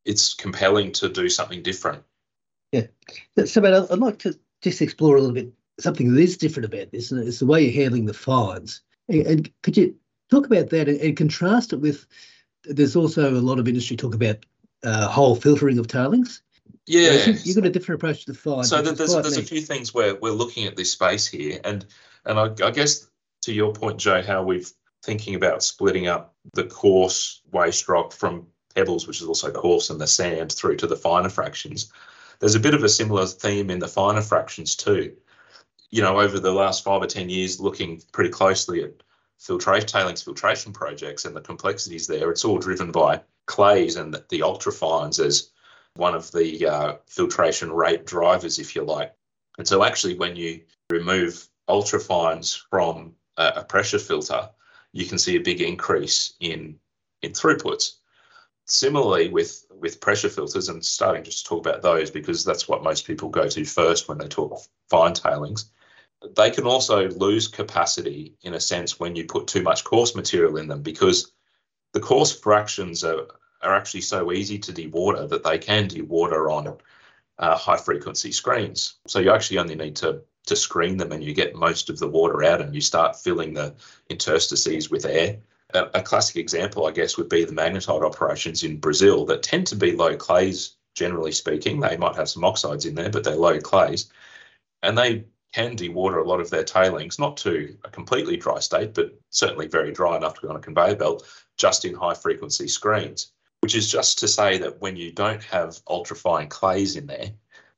it's 0.05 0.35
compelling 0.35 0.93
to 0.93 1.09
do 1.09 1.29
something 1.29 1.63
different. 1.63 2.03
Yeah. 2.73 2.87
So, 3.47 3.61
but 3.61 3.91
I'd 3.91 3.99
like 3.99 4.19
to 4.21 4.39
just 4.63 4.83
explore 4.83 5.17
a 5.17 5.21
little 5.21 5.35
bit 5.35 5.53
something 5.81 6.13
that 6.13 6.21
is 6.21 6.37
different 6.37 6.73
about 6.73 6.91
this, 6.91 7.11
and 7.11 7.27
it's 7.27 7.39
the 7.39 7.47
way 7.47 7.63
you're 7.63 7.83
handling 7.83 8.07
the 8.07 8.15
fines. 8.15 8.81
And 9.09 9.51
could 9.63 9.77
you 9.77 9.95
talk 10.31 10.47
about 10.47 10.71
that 10.71 10.89
and, 10.89 11.17
contrast 11.17 11.73
it 11.73 11.81
with? 11.81 12.07
There's 12.65 12.97
also 12.97 13.31
a 13.31 13.41
lot 13.41 13.59
of 13.59 13.69
industry 13.69 13.97
talk 13.97 14.15
about 14.15 14.45
uh, 14.83 15.09
whole 15.09 15.37
filtering 15.37 15.79
of 15.79 15.87
tailings. 15.87 16.43
Yeah, 16.87 17.27
you've 17.45 17.57
got 17.57 17.67
a 17.67 17.71
different 17.71 18.01
approach 18.01 18.25
to 18.25 18.33
the 18.33 18.39
fine. 18.39 18.65
So 18.65 18.81
there's 18.81 19.13
there's 19.13 19.37
a 19.37 19.43
few 19.43 19.61
things 19.61 19.93
where 19.93 20.15
we're 20.15 20.33
looking 20.33 20.67
at 20.67 20.77
this 20.77 20.93
space 20.93 21.27
here, 21.27 21.61
and 21.65 21.85
and 22.25 22.39
I, 22.39 22.67
I 22.67 22.71
guess 22.71 23.09
to 23.43 23.53
your 23.53 23.73
point, 23.73 23.99
Joe, 23.99 24.23
how 24.23 24.43
we've 24.43 24.71
thinking 25.03 25.35
about 25.35 25.63
splitting 25.63 26.07
up 26.07 26.35
the 26.55 26.65
coarse 26.65 27.43
waste 27.53 27.89
rock 27.89 28.13
from 28.13 28.47
pebbles, 28.75 29.07
which 29.07 29.21
is 29.21 29.29
also 29.29 29.51
coarse, 29.51 29.91
and 29.91 30.01
the 30.01 30.07
sand 30.07 30.53
through 30.53 30.77
to 30.77 30.87
the 30.87 30.97
finer 30.97 31.29
fractions. 31.29 31.93
There's 32.41 32.55
a 32.55 32.61
bit 32.61 32.75
of 32.75 32.85
a 32.85 32.89
similar 32.89 33.27
theme 33.27 33.71
in 33.71 33.79
the 33.79 33.89
finer 33.89 34.23
fractions 34.23 34.77
too. 34.77 35.17
You 35.91 36.03
know, 36.03 36.21
over 36.21 36.39
the 36.39 36.53
last 36.53 36.85
five 36.85 37.03
or 37.03 37.07
10 37.07 37.31
years, 37.31 37.59
looking 37.59 38.03
pretty 38.13 38.31
closely 38.31 38.85
at 38.85 38.93
filtration, 39.39 39.87
tailings 39.87 40.23
filtration 40.23 40.73
projects 40.73 41.25
and 41.25 41.35
the 41.35 41.41
complexities 41.41 42.07
there, 42.07 42.31
it's 42.31 42.45
all 42.45 42.59
driven 42.59 42.91
by 42.91 43.21
clays 43.47 43.97
and 43.97 44.13
the, 44.15 44.41
ultrafines 44.41 45.25
as 45.25 45.51
one 45.95 46.15
of 46.15 46.31
the 46.33 46.67
uh, 46.67 46.95
filtration 47.07 47.73
rate 47.73 48.05
drivers, 48.05 48.59
if 48.59 48.77
you 48.77 48.83
like. 48.83 49.15
And 49.57 49.67
so, 49.67 49.83
actually, 49.83 50.17
when 50.17 50.37
you 50.37 50.61
remove 50.91 51.49
ultrafines 51.69 52.61
from 52.71 53.15
a, 53.37 53.53
a 53.57 53.65
pressure 53.65 53.99
filter, 53.99 54.51
you 54.93 55.07
can 55.07 55.19
see 55.19 55.37
a 55.37 55.41
big 55.41 55.61
increase 55.61 56.35
in 56.41 56.79
in 57.23 57.33
throughputs. 57.33 57.97
Similarly, 58.67 59.29
with 59.29 59.67
with 59.71 60.01
pressure 60.01 60.29
filters, 60.29 60.69
and 60.69 60.85
starting 60.85 61.25
just 61.25 61.45
to 61.45 61.49
talk 61.49 61.67
about 61.67 61.83
those 61.83 62.11
because 62.11 62.45
that's 62.45 62.69
what 62.69 62.85
most 62.85 63.07
people 63.07 63.29
go 63.29 63.49
to 63.49 63.65
first 63.65 64.09
when 64.09 64.19
they 64.19 64.29
talk 64.29 64.61
fine 64.89 65.15
tailings. 65.15 65.71
They 66.37 66.51
can 66.51 66.65
also 66.65 67.09
lose 67.11 67.47
capacity 67.49 68.35
in 68.43 68.55
a 68.55 68.61
sense 68.61 68.99
when 68.99 69.15
you 69.15 69.25
put 69.25 69.47
too 69.47 69.63
much 69.63 69.85
coarse 69.85 70.15
material 70.15 70.57
in 70.57 70.69
them 70.69 70.83
because 70.83 71.33
the 71.93 72.01
coarse 72.01 72.39
fractions 72.39 73.05
are, 73.05 73.27
are 73.63 73.75
actually 73.75 74.01
so 74.01 74.33
easy 74.33 74.59
to 74.59 74.73
dewater 74.73 75.29
that 75.29 75.45
they 75.45 75.59
can 75.59 75.89
dewater 75.89 76.51
on 76.51 76.77
uh, 77.39 77.57
high 77.57 77.77
frequency 77.77 78.33
screens. 78.33 78.97
So 79.07 79.21
you 79.21 79.31
actually 79.31 79.59
only 79.59 79.77
need 79.77 79.97
to 79.97 80.23
to 80.49 80.57
screen 80.57 80.97
them 80.97 81.13
and 81.13 81.23
you 81.23 81.35
get 81.35 81.55
most 81.55 81.91
of 81.91 81.99
the 81.99 82.09
water 82.09 82.43
out 82.43 82.61
and 82.61 82.75
you 82.75 82.81
start 82.81 83.21
filling 83.21 83.53
the 83.53 83.75
interstices 84.09 84.91
with 84.91 85.05
air. 85.05 85.39
A, 85.75 85.85
a 85.95 86.03
classic 86.03 86.37
example, 86.37 86.87
I 86.87 86.91
guess, 86.91 87.17
would 87.19 87.29
be 87.29 87.45
the 87.45 87.53
magnetite 87.53 88.03
operations 88.03 88.65
in 88.65 88.79
Brazil 88.79 89.27
that 89.27 89.43
tend 89.43 89.67
to 89.69 89.77
be 89.77 89.93
low 89.93 90.17
clays, 90.17 90.77
generally 90.95 91.33
speaking. 91.33 91.81
They 91.81 91.99
might 91.99 92.17
have 92.17 92.31
some 92.31 92.45
oxides 92.45 92.87
in 92.87 92.95
there, 92.95 93.11
but 93.11 93.25
they're 93.25 93.37
low 93.37 93.61
clays. 93.61 94.11
And 94.83 94.97
they 94.97 95.25
can 95.53 95.77
dewater 95.77 96.23
a 96.23 96.29
lot 96.29 96.41
of 96.41 96.51
their 96.51 96.65
tailings, 96.65 97.19
not 97.19 97.37
to 97.39 97.77
a 97.85 97.91
completely 97.91 98.37
dry 98.37 98.59
state, 98.59 98.95
but 98.95 99.19
certainly 99.31 99.67
very 99.67 99.93
dry 99.93 100.17
enough 100.17 100.35
to 100.35 100.43
go 100.43 100.51
on 100.51 100.57
a 100.57 100.61
conveyor 100.61 100.97
belt, 100.97 101.27
just 101.57 101.85
in 101.85 101.95
high 101.95 102.15
frequency 102.15 102.69
screens. 102.69 103.33
Which 103.61 103.75
is 103.75 103.91
just 103.91 104.19
to 104.21 104.29
say 104.29 104.59
that 104.59 104.81
when 104.81 104.97
you 104.97 105.11
don't 105.11 105.43
have 105.45 105.83
ultrafine 105.87 106.49
clays 106.49 106.97
in 106.97 107.07
there, 107.07 107.33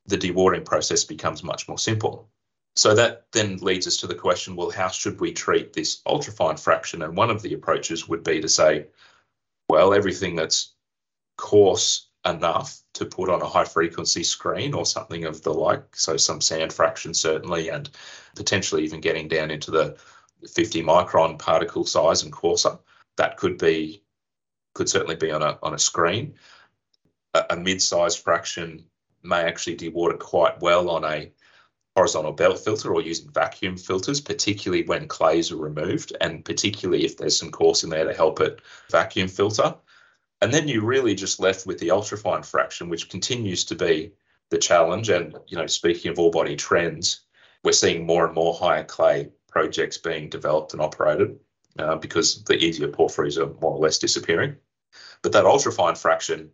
the 0.07 0.19
dewatering 0.19 0.65
process 0.65 1.05
becomes 1.05 1.43
much 1.43 1.69
more 1.69 1.79
simple. 1.79 2.29
So 2.77 2.95
that 2.95 3.27
then 3.33 3.57
leads 3.59 3.87
us 3.87 3.97
to 3.99 4.07
the 4.07 4.15
question 4.15 4.57
well, 4.57 4.71
how 4.71 4.89
should 4.89 5.21
we 5.21 5.33
treat 5.33 5.73
this 5.73 6.03
ultrafine 6.07 6.61
fraction? 6.61 7.03
And 7.03 7.17
one 7.17 7.31
of 7.31 7.43
the 7.43 7.55
approaches 7.55 8.09
would 8.09 8.23
be 8.23 8.41
to 8.41 8.49
say, 8.49 8.87
well, 9.69 9.95
everything 9.95 10.37
that's 10.37 10.75
coarse 11.39 12.10
enough 12.27 12.81
to 12.95 13.07
put 13.07 13.31
on 13.31 13.41
a 13.41 13.49
high 13.49 13.65
frequency 13.65 14.23
screen 14.23 14.75
or 14.75 14.85
something 14.85 15.25
of 15.25 15.43
the 15.43 15.53
like, 15.53 15.97
so 15.97 16.17
some 16.17 16.41
sand 16.41 16.73
fraction 16.73 17.15
certainly, 17.15 17.69
and 17.69 17.91
potentially 18.37 18.85
even 18.85 19.01
getting 19.01 19.29
down 19.29 19.51
into 19.51 19.71
the 19.71 19.97
50 20.49 20.83
micron 20.83 21.39
particle 21.39 21.85
size 21.85 22.23
and 22.23 22.33
coarser, 22.33 22.79
that 23.17 23.37
could 23.37 23.59
be 23.59 24.03
could 24.75 24.89
certainly 24.89 25.17
be 25.17 25.31
on 25.31 25.43
a 25.43 25.59
on 25.63 25.75
a 25.75 25.79
screen. 25.79 26.35
A, 27.35 27.45
a 27.51 27.57
mid-sized 27.57 28.19
fraction 28.21 28.85
may 29.23 29.43
actually 29.43 29.77
dewater 29.77 30.19
quite 30.19 30.61
well 30.61 30.91
on 30.91 31.05
a 31.05 31.33
horizontal 31.97 32.33
belt 32.33 32.59
filter 32.59 32.95
or 32.95 33.03
using 33.03 33.31
vacuum 33.31 33.77
filters, 33.77 34.21
particularly 34.21 34.85
when 34.85 35.09
clays 35.09 35.51
are 35.51 35.57
removed, 35.57 36.17
and 36.21 36.45
particularly 36.45 37.05
if 37.05 37.17
there's 37.17 37.37
some 37.37 37.51
coarse 37.51 37.83
in 37.83 37.91
there 37.91 38.05
to 38.05 38.15
help 38.15 38.41
it 38.41 38.61
vacuum 38.91 39.29
filter. 39.29 39.75
And 40.43 40.53
then 40.53 40.69
you're 40.69 40.85
really 40.85 41.15
just 41.15 41.41
left 41.41 41.67
with 41.67 41.79
the 41.79 41.89
ultrafine 41.89 42.45
fraction, 42.45 42.89
which 42.89 43.11
continues 43.11 43.65
to 43.65 43.75
be 43.75 44.13
the 44.51 44.59
challenge. 44.59 45.11
And, 45.11 45.37
you 45.47 45.57
know, 45.57 45.67
speaking 45.67 46.11
of 46.11 46.19
ore 46.19 46.31
body 46.31 46.57
trends, 46.57 47.21
we're 47.63 47.73
seeing 47.73 48.07
more 48.07 48.25
and 48.25 48.35
more 48.35 48.55
higher 48.55 48.85
clay 48.85 49.31
projects 49.49 49.99
being 49.99 50.31
developed 50.31 50.73
and 50.73 50.81
operated 50.81 51.39
uh, 51.79 51.97
because 51.97 52.43
the 52.45 52.57
easier 52.57 52.89
porphyries 52.89 53.39
are 53.39 53.53
more 53.61 53.73
or 53.73 53.79
less 53.79 53.99
disappearing. 53.99 54.57
But 55.23 55.33
that 55.33 55.45
ultrafine 55.45 55.99
fraction, 55.99 56.51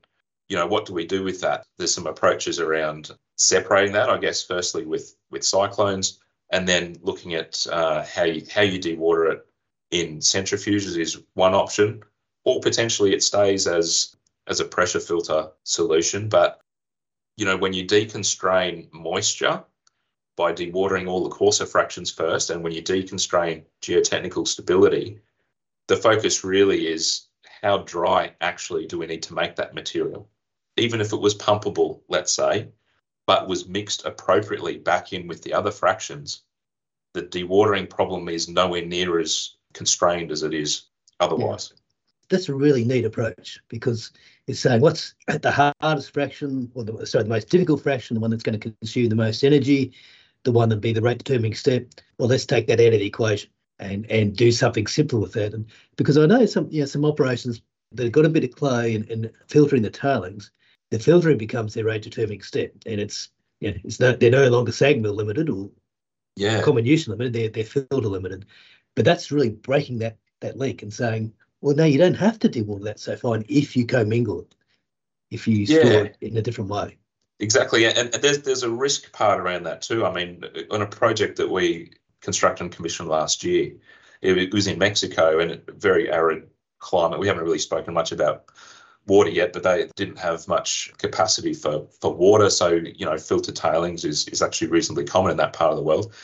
you 0.48 0.56
know, 0.56 0.66
what 0.66 0.86
do 0.86 0.92
we 0.92 1.06
do 1.06 1.22
with 1.22 1.40
that? 1.42 1.64
There's 1.76 1.94
some 1.94 2.06
approaches 2.06 2.60
around 2.60 3.12
separating 3.36 3.92
that, 3.92 4.10
I 4.10 4.18
guess, 4.18 4.42
firstly 4.42 4.84
with 4.84 5.16
with 5.30 5.44
cyclones, 5.44 6.20
and 6.50 6.68
then 6.68 6.96
looking 7.02 7.34
at 7.34 7.66
uh, 7.70 8.04
how 8.04 8.24
you 8.24 8.44
how 8.52 8.62
you 8.62 8.78
dewater 8.78 9.32
it 9.32 9.46
in 9.90 10.18
centrifuges 10.18 10.98
is 10.98 11.22
one 11.34 11.54
option, 11.54 12.02
or 12.46 12.60
potentially 12.60 13.12
it 13.12 13.22
stays 13.22 13.66
as 13.66 14.16
as 14.46 14.60
a 14.60 14.64
pressure 14.64 15.00
filter 15.00 15.50
solution. 15.64 16.28
But 16.28 16.60
you 17.36 17.44
know, 17.44 17.56
when 17.56 17.74
you 17.74 17.84
deconstrain 17.84 18.90
moisture 18.92 19.62
by 20.36 20.52
dewatering 20.52 21.08
all 21.08 21.24
the 21.24 21.34
coarser 21.34 21.66
fractions 21.66 22.10
first, 22.10 22.48
and 22.48 22.62
when 22.62 22.72
you 22.72 22.82
deconstrain 22.82 23.64
geotechnical 23.82 24.46
stability, 24.48 25.20
the 25.88 25.96
focus 25.96 26.44
really 26.44 26.86
is 26.86 27.26
how 27.62 27.78
dry 27.78 28.32
actually 28.40 28.86
do 28.86 28.98
we 28.98 29.06
need 29.06 29.22
to 29.24 29.34
make 29.34 29.56
that 29.56 29.74
material? 29.74 30.28
Even 30.76 31.00
if 31.00 31.12
it 31.12 31.20
was 31.20 31.34
pumpable, 31.34 32.00
let's 32.08 32.32
say, 32.32 32.68
but 33.26 33.48
was 33.48 33.66
mixed 33.66 34.04
appropriately 34.04 34.76
back 34.76 35.12
in 35.12 35.26
with 35.26 35.42
the 35.42 35.52
other 35.52 35.70
fractions, 35.70 36.42
the 37.12 37.22
dewatering 37.22 37.88
problem 37.88 38.28
is 38.28 38.48
nowhere 38.48 38.84
near 38.84 39.18
as 39.18 39.56
constrained 39.72 40.30
as 40.30 40.42
it 40.42 40.54
is 40.54 40.82
otherwise. 41.18 41.72
Yeah. 41.74 41.80
That's 42.28 42.48
a 42.48 42.54
really 42.54 42.84
neat 42.84 43.04
approach 43.04 43.60
because 43.68 44.12
it's 44.46 44.60
saying 44.60 44.80
what's 44.80 45.14
the 45.28 45.72
hardest 45.80 46.12
fraction, 46.12 46.70
or 46.74 46.84
the, 46.84 47.06
sorry, 47.06 47.24
the 47.24 47.30
most 47.30 47.48
difficult 47.48 47.82
fraction, 47.82 48.14
the 48.14 48.20
one 48.20 48.30
that's 48.30 48.42
going 48.42 48.58
to 48.58 48.72
consume 48.80 49.08
the 49.08 49.14
most 49.14 49.44
energy, 49.44 49.92
the 50.42 50.52
one 50.52 50.68
that 50.70 50.80
be 50.80 50.92
the 50.92 51.02
rate 51.02 51.18
determining 51.18 51.54
step. 51.54 51.86
Well, 52.18 52.28
let's 52.28 52.46
take 52.46 52.66
that 52.66 52.80
out 52.80 52.92
of 52.94 53.00
the 53.00 53.06
equation 53.06 53.50
and 53.78 54.10
and 54.10 54.34
do 54.34 54.50
something 54.50 54.86
simple 54.86 55.20
with 55.20 55.32
that. 55.34 55.54
And 55.54 55.66
because 55.96 56.16
I 56.18 56.26
know 56.26 56.46
some 56.46 56.68
you 56.70 56.80
know 56.80 56.86
some 56.86 57.04
operations 57.04 57.60
that 57.92 58.04
have 58.04 58.12
got 58.12 58.24
a 58.24 58.30
bit 58.30 58.44
of 58.44 58.54
clay 58.54 58.94
and, 58.94 59.08
and 59.10 59.30
filtering 59.48 59.82
the 59.82 59.90
tailings, 59.90 60.50
the 60.90 60.98
filtering 60.98 61.38
becomes 61.38 61.74
their 61.74 61.84
rate 61.84 62.02
determining 62.02 62.42
step, 62.42 62.72
and 62.86 63.00
it's 63.00 63.30
you 63.60 63.72
know, 63.72 63.78
it's 63.84 64.00
no, 64.00 64.12
they're 64.12 64.30
no 64.30 64.48
longer 64.48 64.72
SAG 64.72 65.00
mill 65.00 65.14
limited 65.14 65.50
or 65.50 65.70
yeah 66.36 66.62
comminution 66.62 67.12
limited. 67.12 67.32
They're 67.32 67.48
they're 67.48 67.64
filter 67.64 68.08
limited, 68.08 68.46
but 68.94 69.04
that's 69.04 69.32
really 69.32 69.50
breaking 69.50 69.98
that 69.98 70.16
that 70.40 70.56
link 70.56 70.82
and 70.82 70.92
saying, 70.92 71.32
well, 71.60 71.74
no, 71.74 71.84
you 71.84 71.98
don't 71.98 72.14
have 72.14 72.38
to 72.40 72.48
deal 72.48 72.64
with 72.64 72.84
that 72.84 73.00
so 73.00 73.16
fine 73.16 73.44
if 73.48 73.76
you 73.76 73.86
commingle 73.86 74.40
it, 74.40 74.54
if 75.30 75.48
you 75.48 75.58
yeah. 75.58 75.80
store 75.80 76.04
it 76.06 76.16
in 76.20 76.36
a 76.36 76.42
different 76.42 76.70
way. 76.70 76.98
Exactly, 77.38 77.86
and, 77.86 77.98
and 77.98 78.22
there's 78.22 78.42
there's 78.42 78.62
a 78.62 78.70
risk 78.70 79.12
part 79.12 79.40
around 79.40 79.64
that 79.64 79.82
too. 79.82 80.06
I 80.06 80.12
mean, 80.12 80.42
on 80.70 80.82
a 80.82 80.86
project 80.86 81.36
that 81.36 81.50
we 81.50 81.92
constructed 82.22 82.64
and 82.64 82.72
commissioned 82.72 83.08
last 83.08 83.44
year, 83.44 83.72
it, 84.22 84.52
was 84.54 84.66
in 84.66 84.78
Mexico 84.78 85.38
and 85.38 85.50
a 85.52 85.60
very 85.72 86.10
arid 86.10 86.48
climate. 86.78 87.18
We 87.18 87.26
haven't 87.26 87.44
really 87.44 87.58
spoken 87.58 87.92
much 87.92 88.10
about 88.10 88.46
water 89.06 89.30
yet, 89.30 89.52
but 89.52 89.62
they 89.62 89.88
didn't 89.96 90.18
have 90.18 90.48
much 90.48 90.92
capacity 90.98 91.54
for 91.54 91.86
for 92.00 92.14
water. 92.14 92.48
So 92.50 92.70
you 92.70 93.04
know, 93.04 93.18
filtered 93.18 93.56
tailings 93.56 94.04
is 94.04 94.26
is 94.28 94.42
actually 94.42 94.68
reasonably 94.68 95.04
common 95.04 95.30
in 95.30 95.36
that 95.36 95.52
part 95.52 95.72
of 95.72 95.76
the 95.76 95.84
world. 95.84 96.14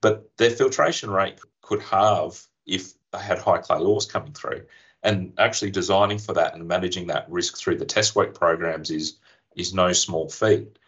But 0.00 0.30
their 0.36 0.50
filtration 0.50 1.10
rate 1.10 1.38
could 1.62 1.80
halve 1.80 2.46
if 2.66 2.92
they 3.14 3.22
had 3.22 3.38
high 3.38 3.58
clay 3.58 3.78
ores 3.78 4.06
coming 4.06 4.32
through. 4.32 4.62
And 5.02 5.32
actually 5.38 5.70
designing 5.70 6.18
for 6.18 6.32
that 6.34 6.54
and 6.54 6.66
managing 6.66 7.06
that 7.08 7.30
risk 7.30 7.58
through 7.58 7.76
the 7.76 7.84
test 7.84 8.16
work 8.16 8.34
programs 8.34 8.90
is 8.90 9.18
is 9.56 9.74
no 9.74 9.92
small 9.92 10.28
feat. 10.28 10.78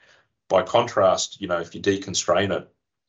By 0.48 0.62
contrast, 0.62 1.40
you 1.40 1.48
know, 1.48 1.58
if 1.58 1.74
you 1.74 1.82
deconstrain 1.82 2.56
it 2.56 2.68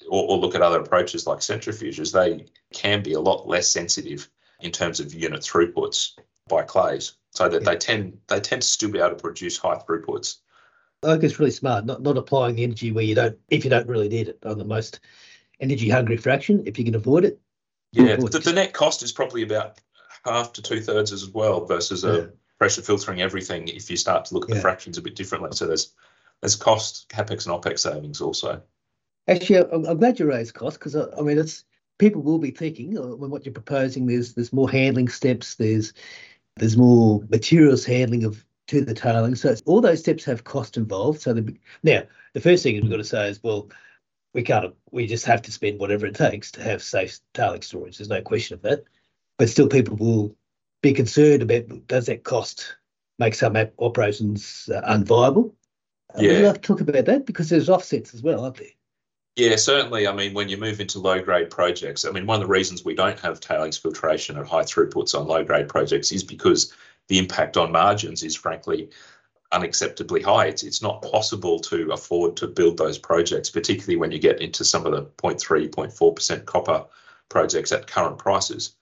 or, 0.10 0.30
or 0.30 0.38
look 0.38 0.56
at 0.56 0.62
other 0.62 0.80
approaches 0.80 1.26
like 1.26 1.40
centrifuges, 1.40 2.12
they 2.12 2.46
can 2.74 3.02
be 3.02 3.14
a 3.14 3.20
lot 3.20 3.48
less 3.48 3.70
sensitive 3.70 4.30
in 4.60 4.72
terms 4.72 5.00
of 5.00 5.14
unit 5.14 5.42
throughputs 5.42 6.18
by 6.50 6.64
clays 6.64 7.14
so 7.32 7.48
that 7.48 7.64
yeah. 7.64 7.72
they 7.72 7.78
tend 7.78 8.18
they 8.28 8.40
tend 8.40 8.62
to 8.62 8.68
still 8.68 8.92
be 8.92 9.00
able 9.00 9.10
to 9.10 9.16
produce 9.16 9.58
high 9.58 9.76
throughputs. 9.76 10.38
I 11.04 11.12
think 11.12 11.24
it's 11.24 11.40
really 11.40 11.52
smart, 11.52 11.86
not 11.86 12.02
not 12.02 12.18
applying 12.18 12.56
the 12.56 12.64
energy 12.64 12.92
where 12.92 13.04
you 13.04 13.16
don't 13.16 13.38
if 13.50 13.64
you 13.64 13.70
don't 13.70 13.88
really 13.88 14.10
need 14.10 14.28
it 14.28 14.40
on 14.46 14.58
the 14.58 14.66
most 14.66 15.00
energy 15.60 15.90
hungry 15.90 16.18
fraction. 16.18 16.64
If 16.66 16.78
you 16.78 16.86
can 16.86 16.96
avoid 16.96 17.24
it, 17.26 17.40
yeah, 17.98 18.16
the, 18.32 18.40
the, 18.40 18.54
net 18.54 18.74
cost 18.74 19.04
is 19.04 19.12
probably 19.12 19.44
about 19.44 19.80
half 20.26 20.54
to 20.54 20.62
two 20.62 20.82
thirds 20.82 21.12
as 21.12 21.28
well 21.30 21.66
versus 21.66 22.04
yeah. 22.04 22.12
a 22.12 22.28
pressure 22.58 22.82
filtering 22.82 23.22
everything. 23.22 23.68
If 23.68 23.90
you 23.90 23.98
start 23.98 24.26
to 24.26 24.34
look 24.34 24.46
at 24.46 24.50
yeah. 24.50 24.56
the 24.56 24.62
fractions 24.62 24.98
a 24.98 25.02
bit 25.02 25.16
differently, 25.16 25.50
so 25.54 25.68
there's 25.68 25.94
there's 26.42 26.56
cost, 26.56 27.10
capex 27.10 27.48
and 27.48 27.62
opex 27.62 27.80
savings 27.80 28.22
also. 28.22 28.62
Actually, 29.28 29.70
I'm, 29.72 29.86
I'm 29.86 29.98
glad 29.98 30.20
you 30.20 30.28
raised 30.28 30.54
cost 30.54 30.80
because 30.80 30.96
I, 30.96 31.06
I, 31.18 31.22
mean 31.22 31.38
it's 31.38 31.66
people 31.98 32.22
will 32.22 32.40
be 32.40 32.52
thinking 32.52 32.98
uh, 32.98 33.16
when 33.16 33.30
what 33.30 33.46
you're 33.46 33.54
proposing. 33.54 34.06
There's 34.06 34.34
there's 34.34 34.54
more 34.54 34.70
handling 34.70 35.10
steps. 35.10 35.56
There's 35.56 35.94
there's 36.56 36.78
more 36.78 37.24
materials 37.30 37.86
handling 37.86 38.24
of 38.24 38.44
to 38.68 38.82
the 38.82 38.94
tailing. 38.94 39.36
So 39.36 39.56
all 39.66 39.82
those 39.82 40.00
steps 40.00 40.26
have 40.26 40.44
cost 40.44 40.78
involved. 40.78 41.22
So 41.22 41.34
the, 41.34 41.56
now 41.84 42.04
the 42.34 42.42
first 42.42 42.64
thing 42.64 42.76
we've 42.76 42.90
got 42.90 42.98
to 42.98 43.04
say 43.04 43.30
is, 43.30 43.42
well, 43.42 43.70
we 44.38 44.44
can't. 44.44 44.76
We 44.92 45.08
just 45.08 45.26
have 45.26 45.42
to 45.42 45.52
spend 45.52 45.80
whatever 45.80 46.06
it 46.06 46.14
takes 46.14 46.52
to 46.52 46.62
have 46.62 46.84
safe 46.84 47.20
tailing 47.34 47.64
storage. 47.64 47.98
There's 47.98 48.08
no 48.08 48.22
question 48.22 48.54
of 48.54 48.62
that. 48.62 48.84
But 49.40 49.50
still, 49.50 49.68
people 49.68 49.96
will 49.96 50.36
be 50.84 50.94
concerned 50.94 51.42
about 51.42 51.88
does 51.88 52.06
that 52.06 52.24
cost 52.24 52.78
make 53.18 53.34
some 53.34 53.58
operations 53.80 54.70
uh, 54.72 54.82
unviable? 54.82 55.54
Uh, 56.14 56.22
yeah. 56.22 56.50
Like 56.50 56.62
to 56.62 56.62
talk 56.62 56.82
about 56.82 57.06
that 57.06 57.26
because 57.26 57.50
there's 57.50 57.68
offsets 57.68 58.14
as 58.14 58.22
well, 58.22 58.44
aren't 58.44 58.58
there? 58.58 58.68
Yeah, 59.38 59.56
certainly. 59.56 60.08
I 60.08 60.14
mean, 60.14 60.36
when 60.36 60.50
you 60.50 60.58
move 60.58 60.80
into 60.80 61.00
low 61.00 61.20
grade 61.20 61.50
projects, 61.50 62.06
I 62.06 62.12
mean, 62.12 62.28
one 62.28 62.40
of 62.40 62.48
the 62.48 62.54
reasons 62.54 62.86
we 62.86 62.94
don't 62.94 63.20
have 63.20 63.40
tailings 63.40 63.78
filtration 63.80 64.38
at 64.38 64.46
high 64.46 64.62
throughputs 64.62 65.20
on 65.20 65.26
low 65.26 65.44
grade 65.44 65.68
projects 65.68 66.12
is 66.12 66.24
because 66.24 66.72
the 67.08 67.18
impact 67.18 67.58
on 67.58 67.72
margins 67.72 68.22
is 68.22 68.36
frankly 68.36 68.92
unacceptably 69.54 70.24
high. 70.24 70.48
It's, 70.48 70.64
it's 70.64 70.82
not 70.82 71.02
possible 71.02 71.60
to 71.60 71.92
afford 71.92 72.38
to 72.38 72.48
build 72.48 72.78
those 72.78 72.98
projects, 72.98 73.50
particularly 73.50 73.98
when 73.98 74.12
you 74.12 74.20
get 74.20 74.42
into 74.42 74.66
some 74.66 74.86
of 74.86 74.92
the 74.92 75.04
0.3, 75.04 75.70
0.4% 75.70 76.46
copper 76.46 76.86
projects 77.30 77.72
at 77.72 77.88
current 77.88 78.18
prices. 78.18 78.76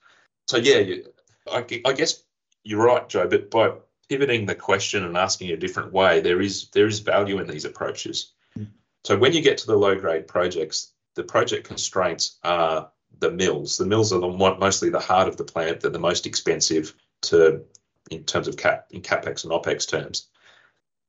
So, 0.48 0.56
yeah, 0.56 0.78
you, 0.78 1.06
I, 1.50 1.64
I 1.84 1.92
guess 1.92 2.22
you're 2.64 2.84
right, 2.84 3.08
Joe, 3.08 3.28
but 3.28 3.50
by 3.50 3.72
pivoting 4.08 4.46
the 4.46 4.54
question 4.54 5.04
and 5.04 5.16
asking 5.16 5.50
a 5.50 5.56
different 5.56 5.92
way, 5.92 6.20
there 6.20 6.40
is 6.40 6.68
there 6.70 6.86
is 6.86 7.00
value 7.00 7.38
in 7.38 7.46
these 7.46 7.64
approaches. 7.64 8.32
Hmm. 8.54 8.64
So 9.04 9.16
when 9.16 9.32
you 9.32 9.40
get 9.40 9.58
to 9.58 9.66
the 9.66 9.76
low 9.76 9.96
grade 9.96 10.26
projects, 10.26 10.92
the 11.14 11.24
project 11.24 11.66
constraints 11.66 12.38
are 12.44 12.90
the 13.18 13.30
mills. 13.30 13.78
The 13.78 13.86
mills 13.86 14.12
are 14.12 14.20
the 14.20 14.28
mostly 14.28 14.90
the 14.90 15.00
heart 15.00 15.28
of 15.28 15.36
the 15.36 15.44
plant. 15.44 15.80
They're 15.80 15.90
the 15.90 15.98
most 15.98 16.26
expensive 16.26 16.94
to 17.22 17.64
in 18.10 18.24
terms 18.24 18.46
of 18.48 18.56
cap 18.56 18.86
in 18.90 19.02
capex 19.02 19.44
and 19.44 19.52
opex 19.52 19.88
terms. 19.88 20.28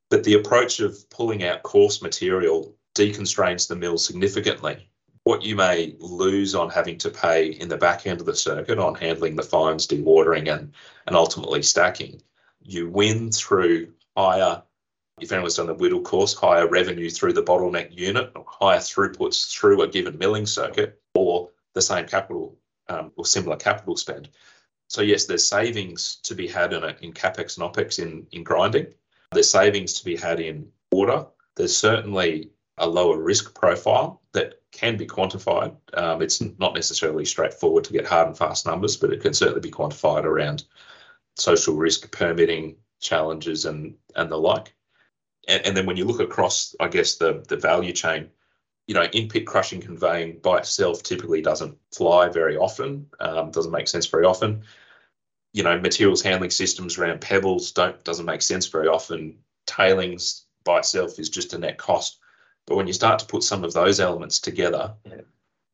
But 0.09 0.23
the 0.23 0.35
approach 0.35 0.79
of 0.79 1.09
pulling 1.09 1.43
out 1.43 1.63
coarse 1.63 2.01
material 2.01 2.75
deconstrains 2.95 3.67
the 3.67 3.75
mill 3.75 3.97
significantly. 3.97 4.89
What 5.23 5.43
you 5.43 5.55
may 5.55 5.95
lose 5.99 6.55
on 6.55 6.69
having 6.69 6.97
to 6.99 7.09
pay 7.09 7.47
in 7.47 7.67
the 7.67 7.77
back 7.77 8.07
end 8.07 8.21
of 8.21 8.25
the 8.25 8.35
circuit 8.35 8.79
on 8.79 8.95
handling 8.95 9.35
the 9.35 9.43
fines, 9.43 9.85
dewatering, 9.85 10.53
and 10.53 10.71
and 11.05 11.15
ultimately 11.15 11.61
stacking, 11.61 12.21
you 12.61 12.89
win 12.89 13.31
through 13.31 13.93
higher 14.15 14.63
if 15.19 15.31
anyone's 15.31 15.55
done 15.55 15.67
the 15.67 15.73
Whittle 15.73 16.01
course, 16.01 16.33
higher 16.33 16.67
revenue 16.67 17.09
through 17.09 17.33
the 17.33 17.43
bottleneck 17.43 17.95
unit, 17.97 18.31
or 18.35 18.45
higher 18.47 18.79
throughputs 18.79 19.51
through 19.51 19.81
a 19.81 19.87
given 19.87 20.17
milling 20.17 20.45
circuit, 20.45 21.01
or 21.15 21.49
the 21.73 21.81
same 21.81 22.05
capital 22.05 22.55
um, 22.89 23.11
or 23.15 23.25
similar 23.25 23.57
capital 23.57 23.97
spend. 23.97 24.29
So 24.89 25.01
yes, 25.01 25.25
there's 25.25 25.45
savings 25.45 26.17
to 26.23 26.35
be 26.35 26.47
had 26.47 26.73
in, 26.73 26.83
in 27.01 27.13
capex 27.13 27.57
and 27.57 27.67
opex 27.67 27.99
in, 27.99 28.27
in 28.31 28.43
grinding. 28.43 28.93
There's 29.31 29.49
savings 29.49 29.93
to 29.93 30.05
be 30.05 30.15
had 30.15 30.39
in 30.39 30.69
water. 30.91 31.25
There's 31.55 31.75
certainly 31.75 32.51
a 32.77 32.87
lower 32.87 33.19
risk 33.21 33.55
profile 33.55 34.21
that 34.33 34.61
can 34.71 34.97
be 34.97 35.07
quantified. 35.07 35.75
Um, 35.93 36.21
it's 36.21 36.41
not 36.59 36.75
necessarily 36.75 37.25
straightforward 37.25 37.83
to 37.85 37.93
get 37.93 38.05
hard 38.05 38.27
and 38.27 38.37
fast 38.37 38.65
numbers, 38.65 38.95
but 38.97 39.11
it 39.11 39.21
can 39.21 39.33
certainly 39.33 39.61
be 39.61 39.71
quantified 39.71 40.23
around 40.23 40.63
social 41.35 41.75
risk, 41.75 42.11
permitting 42.11 42.77
challenges, 42.99 43.65
and 43.65 43.95
and 44.15 44.29
the 44.29 44.37
like 44.37 44.73
and, 45.47 45.65
and 45.65 45.77
then 45.77 45.85
when 45.85 45.97
you 45.97 46.05
look 46.05 46.19
across, 46.19 46.75
I 46.79 46.87
guess 46.87 47.15
the 47.15 47.43
the 47.47 47.57
value 47.57 47.93
chain, 47.93 48.29
you 48.87 48.93
know, 48.93 49.03
in 49.03 49.29
pit 49.29 49.47
crushing 49.47 49.81
conveying 49.81 50.39
by 50.39 50.59
itself 50.59 51.03
typically 51.03 51.41
doesn't 51.41 51.77
fly 51.93 52.29
very 52.29 52.57
often, 52.57 53.07
um, 53.19 53.51
doesn't 53.51 53.71
make 53.71 53.87
sense 53.87 54.05
very 54.05 54.25
often. 54.25 54.63
You 55.57 55.63
know, 55.63 55.79
materials 55.79 56.21
handling 56.21 56.51
systems 56.51 56.99
around 56.99 57.19
pebbles 57.19 57.71
don't 57.71 58.03
doesn't 58.03 58.27
make 58.27 58.43
sense 58.43 58.67
very 58.67 58.87
often. 58.87 59.39
Tailings 59.65 60.45
by 60.63 60.77
itself 60.77 61.17
is 61.17 61.29
just 61.31 61.51
a 61.55 61.57
net 61.57 61.79
cost. 61.79 62.19
But 62.67 62.75
when 62.75 62.85
you 62.85 62.93
start 62.93 63.17
to 63.17 63.25
put 63.25 63.41
some 63.41 63.63
of 63.63 63.73
those 63.73 63.99
elements 63.99 64.37
together, 64.37 64.93
yeah. 65.03 65.21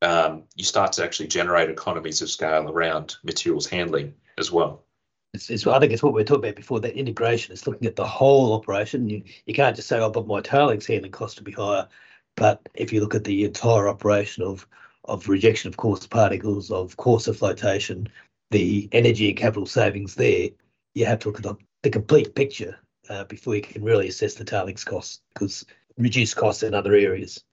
um, 0.02 0.44
you 0.56 0.64
start 0.64 0.94
to 0.94 1.04
actually 1.04 1.28
generate 1.28 1.70
economies 1.70 2.22
of 2.22 2.30
scale 2.30 2.72
around 2.72 3.18
materials 3.26 3.68
handling 3.68 4.14
as 4.38 4.54
well. 4.54 4.86
It's, 5.34 5.50
it's, 5.50 5.68
I 5.68 5.80
think 5.80 5.92
it's 5.92 6.02
what 6.02 6.14
we 6.14 6.22
are 6.22 6.24
talking 6.24 6.46
about 6.46 6.56
before. 6.56 6.80
That 6.80 6.96
integration 6.96 7.52
is 7.52 7.68
looking 7.68 7.86
at 7.86 7.98
the 7.98 8.08
whole 8.08 8.54
operation. 8.54 9.10
You 9.10 9.22
you 9.46 9.54
can't 9.54 9.76
just 9.76 9.90
say, 9.90 10.00
"Oh, 10.00 10.10
but 10.10 10.28
my 10.28 10.40
tailings 10.40 10.86
handling 10.86 11.12
cost 11.12 11.36
to 11.40 11.44
be 11.44 11.52
higher." 11.52 11.90
But 12.38 12.70
if 12.74 12.94
you 12.94 13.02
look 13.02 13.16
at 13.16 13.26
the 13.26 13.44
entire 13.44 13.90
operation 13.90 14.44
of 14.44 14.66
of 15.04 15.28
rejection 15.28 15.68
of 15.68 15.76
coarse 15.76 16.08
particles, 16.08 16.72
of 16.72 16.96
coarser 16.96 17.34
flotation, 17.34 18.08
the 18.54 18.88
energy 18.92 19.28
and 19.28 19.38
capital 19.38 19.66
savings 19.66 20.16
there, 20.16 20.50
you 20.94 21.06
have 21.06 21.20
to 21.20 21.30
look 21.30 21.38
at 21.38 21.44
the, 21.44 21.56
the 21.82 21.90
complete 21.90 22.34
picture 22.36 22.78
uh, 23.10 23.26
before 23.26 23.56
you 23.56 23.62
can 23.62 23.84
really 23.84 24.08
assess 24.08 24.36
the 24.36 24.46
tailings 24.46 24.86
costs 24.86 25.22
because 25.34 25.66
reduce 25.98 26.34
costs 26.34 26.64
in 26.64 26.74
other 26.74 26.94
areas. 26.94 27.44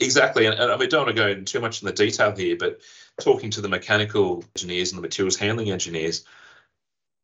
Exactly, 0.00 0.46
and, 0.46 0.58
and 0.58 0.78
we 0.78 0.86
don't 0.86 1.06
want 1.06 1.16
to 1.16 1.22
go 1.22 1.28
into 1.28 1.44
too 1.44 1.60
much 1.60 1.82
in 1.82 1.86
the 1.86 1.92
detail 1.92 2.34
here, 2.34 2.56
but 2.56 2.80
talking 3.20 3.50
to 3.50 3.60
the 3.60 3.68
mechanical 3.68 4.44
engineers 4.56 4.92
and 4.92 4.98
the 4.98 5.02
materials 5.02 5.36
handling 5.36 5.70
engineers, 5.70 6.24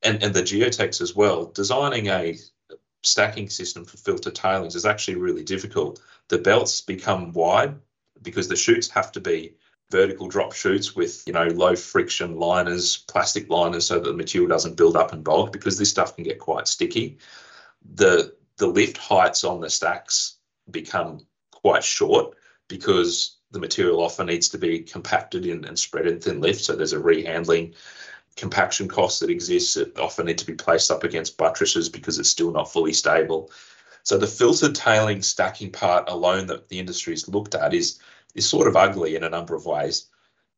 and, 0.03 0.23
and 0.23 0.35
the 0.35 0.43
geotechs 0.43 1.01
as 1.01 1.15
well, 1.15 1.47
designing 1.47 2.09
a 2.09 2.37
stacking 3.03 3.51
system 3.51 3.85
for 3.85 3.97
filter 3.97 4.31
tailings 4.31 4.75
is 4.75 4.87
actually 4.87 5.17
really 5.17 5.43
difficult. 5.43 6.01
The 6.29 6.39
belts 6.39 6.81
become 6.81 7.33
wide 7.33 7.75
because 8.23 8.49
the 8.49 8.57
chutes 8.57 8.89
have 8.91 9.13
to 9.13 9.21
be 9.21 9.55
vertical 9.91 10.29
drop 10.29 10.53
chutes 10.53 10.95
with 10.95 11.23
you 11.27 11.33
know 11.33 11.45
low 11.47 11.77
friction 11.77 12.37
liners, 12.37 12.99
plastic 13.09 13.51
liners, 13.51 13.87
so 13.87 13.99
that 13.99 14.09
the 14.09 14.17
material 14.17 14.49
doesn't 14.49 14.77
build 14.77 14.97
up 14.97 15.13
and 15.13 15.25
bulk 15.25 15.53
because 15.53 15.79
this 15.79 15.91
stuff 15.91 16.15
can 16.15 16.25
get 16.25 16.39
quite 16.39 16.69
sticky. 16.69 17.19
The 17.95 18.35
the 18.57 18.67
lift 18.67 18.97
heights 18.97 19.45
on 19.45 19.61
the 19.61 19.71
stacks 19.71 20.37
become 20.71 21.27
quite 21.51 21.85
short 21.85 22.37
because 22.69 23.37
the 23.51 23.59
material 23.59 24.03
often 24.03 24.27
needs 24.27 24.49
to 24.51 24.59
be 24.59 24.81
compacted 24.81 25.45
in 25.45 25.65
and 25.65 25.79
spread 25.79 26.07
in 26.07 26.21
thin 26.21 26.41
lift. 26.41 26.61
So 26.61 26.77
there's 26.77 26.93
a 26.93 26.99
rehandling 26.99 27.75
compaction 28.37 28.87
cost 28.87 29.21
that 29.21 29.31
exists. 29.31 29.77
It 29.77 29.99
often 29.99 30.27
need 30.27 30.39
to 30.39 30.47
be 30.47 30.55
placed 30.55 30.91
up 30.91 31.03
against 31.03 31.37
buttresses 31.37 31.89
because 31.89 32.19
it's 32.19 32.29
still 32.29 32.53
not 32.53 32.73
fully 32.73 32.93
stable. 32.93 33.51
So 34.03 34.17
the 34.17 34.27
filtered 34.27 34.75
tailing 34.75 35.23
stacking 35.23 35.73
part 35.73 36.09
alone 36.09 36.47
that 36.47 36.69
the 36.69 36.79
industry's 36.79 37.29
looked 37.29 37.55
at 37.55 37.75
is 37.75 37.99
is 38.35 38.49
sort 38.49 38.69
of 38.69 38.77
ugly 38.77 39.17
in 39.17 39.25
a 39.25 39.31
number 39.31 39.55
of 39.55 39.67
ways. 39.67 40.07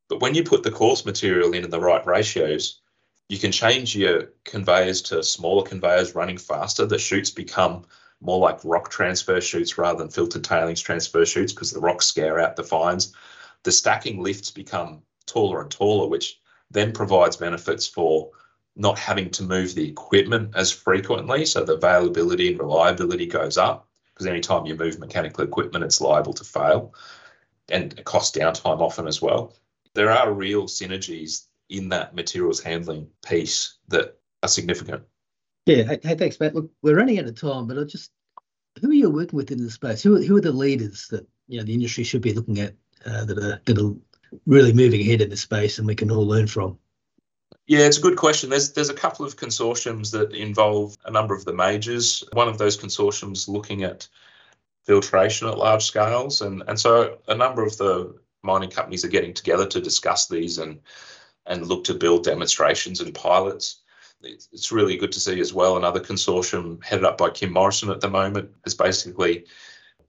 But 0.08 0.20
when 0.20 0.34
you 0.34 0.44
put 0.44 0.62
the 0.62 0.70
coarse 0.70 1.04
material 1.06 1.54
in 1.54 1.64
in 1.64 1.70
the 1.70 1.80
right 1.80 2.04
ratios, 2.06 2.80
you 3.28 3.38
can 3.38 3.52
change 3.52 3.96
your 3.96 4.32
conveyors 4.44 5.00
to 5.02 5.22
smaller 5.22 5.62
conveyors 5.64 6.14
running 6.14 6.36
faster. 6.36 6.84
The 6.84 6.98
chutes 6.98 7.30
become 7.30 7.86
more 8.20 8.38
like 8.38 8.64
rock 8.64 8.90
transfer 8.90 9.40
chutes 9.40 9.78
rather 9.78 9.98
than 9.98 10.10
filtered 10.10 10.44
tailings 10.44 10.80
transfer 10.80 11.24
chutes 11.24 11.52
because 11.52 11.72
the 11.72 11.80
rocks 11.80 12.06
scare 12.06 12.38
out 12.38 12.56
the 12.56 12.62
fines. 12.62 13.14
The 13.62 13.72
stacking 13.72 14.22
lifts 14.22 14.50
become 14.50 15.02
taller 15.26 15.62
and 15.62 15.70
taller, 15.70 16.08
which 16.08 16.40
then 16.70 16.92
provides 16.92 17.36
benefits 17.36 17.86
for 17.86 18.30
not 18.76 18.98
having 18.98 19.30
to 19.30 19.42
move 19.42 19.74
the 19.74 19.88
equipment 19.88 20.50
as 20.54 20.72
frequently. 20.72 21.46
So 21.46 21.64
the 21.64 21.74
availability 21.74 22.48
and 22.48 22.58
reliability 22.58 23.26
goes 23.26 23.58
up 23.58 23.88
because 24.12 24.26
anytime 24.26 24.66
you 24.66 24.74
move 24.74 24.98
mechanical 24.98 25.44
equipment, 25.44 25.84
it's 25.84 26.00
liable 26.00 26.32
to 26.34 26.44
fail 26.44 26.94
and 27.68 28.04
cost 28.04 28.34
downtime 28.34 28.80
often 28.80 29.06
as 29.06 29.22
well. 29.22 29.54
There 29.94 30.10
are 30.10 30.32
real 30.32 30.64
synergies 30.64 31.46
in 31.68 31.88
that 31.90 32.14
materials 32.14 32.60
handling 32.60 33.08
piece 33.26 33.78
that 33.88 34.18
are 34.42 34.48
significant. 34.48 35.02
Yeah. 35.66 35.84
Hey, 35.84 36.00
hey, 36.02 36.14
thanks, 36.14 36.40
Matt. 36.40 36.54
Look, 36.54 36.70
we're 36.82 36.96
running 36.96 37.18
out 37.18 37.26
of 37.26 37.34
time, 37.34 37.66
but 37.66 37.78
I 37.78 37.84
just 37.84 38.10
who 38.80 38.90
are 38.90 38.94
you 38.94 39.10
working 39.10 39.36
with 39.36 39.50
in 39.50 39.62
the 39.62 39.70
space? 39.70 40.02
Who 40.02 40.16
are, 40.16 40.22
who 40.22 40.36
are 40.36 40.40
the 40.40 40.52
leaders 40.52 41.08
that 41.08 41.26
you 41.48 41.58
know 41.58 41.64
the 41.64 41.74
industry 41.74 42.04
should 42.04 42.22
be 42.22 42.32
looking 42.32 42.58
at 42.60 42.74
uh, 43.04 43.24
that 43.24 43.38
are 43.38 43.60
that 43.64 43.78
are 43.78 43.94
really 44.46 44.72
moving 44.72 45.00
ahead 45.00 45.20
in 45.20 45.30
the 45.30 45.36
space 45.36 45.78
and 45.78 45.86
we 45.86 45.94
can 45.94 46.10
all 46.10 46.26
learn 46.26 46.46
from? 46.46 46.78
Yeah, 47.66 47.80
it's 47.80 47.98
a 47.98 48.02
good 48.02 48.16
question. 48.16 48.50
There's 48.50 48.72
there's 48.72 48.88
a 48.88 48.94
couple 48.94 49.24
of 49.24 49.36
consortiums 49.36 50.10
that 50.12 50.32
involve 50.32 50.96
a 51.04 51.10
number 51.10 51.34
of 51.34 51.44
the 51.44 51.52
majors. 51.52 52.24
One 52.32 52.48
of 52.48 52.58
those 52.58 52.76
consortiums 52.76 53.48
looking 53.48 53.84
at 53.84 54.08
filtration 54.84 55.48
at 55.48 55.58
large 55.58 55.84
scales, 55.84 56.40
and 56.40 56.62
and 56.68 56.78
so 56.78 57.18
a 57.28 57.34
number 57.34 57.64
of 57.64 57.76
the 57.78 58.14
mining 58.42 58.70
companies 58.70 59.04
are 59.04 59.08
getting 59.08 59.34
together 59.34 59.66
to 59.66 59.80
discuss 59.80 60.26
these 60.26 60.58
and 60.58 60.80
and 61.46 61.66
look 61.66 61.84
to 61.84 61.94
build 61.94 62.24
demonstrations 62.24 63.00
and 63.00 63.14
pilots. 63.14 63.80
It's 64.22 64.70
really 64.70 64.96
good 64.96 65.10
to 65.12 65.20
see 65.20 65.40
as 65.40 65.52
well 65.52 65.76
another 65.76 65.98
consortium 65.98 66.82
headed 66.84 67.04
up 67.04 67.18
by 67.18 67.30
Kim 67.30 67.52
Morrison 67.52 67.90
at 67.90 68.00
the 68.00 68.08
moment 68.08 68.50
has 68.64 68.74
basically 68.74 69.46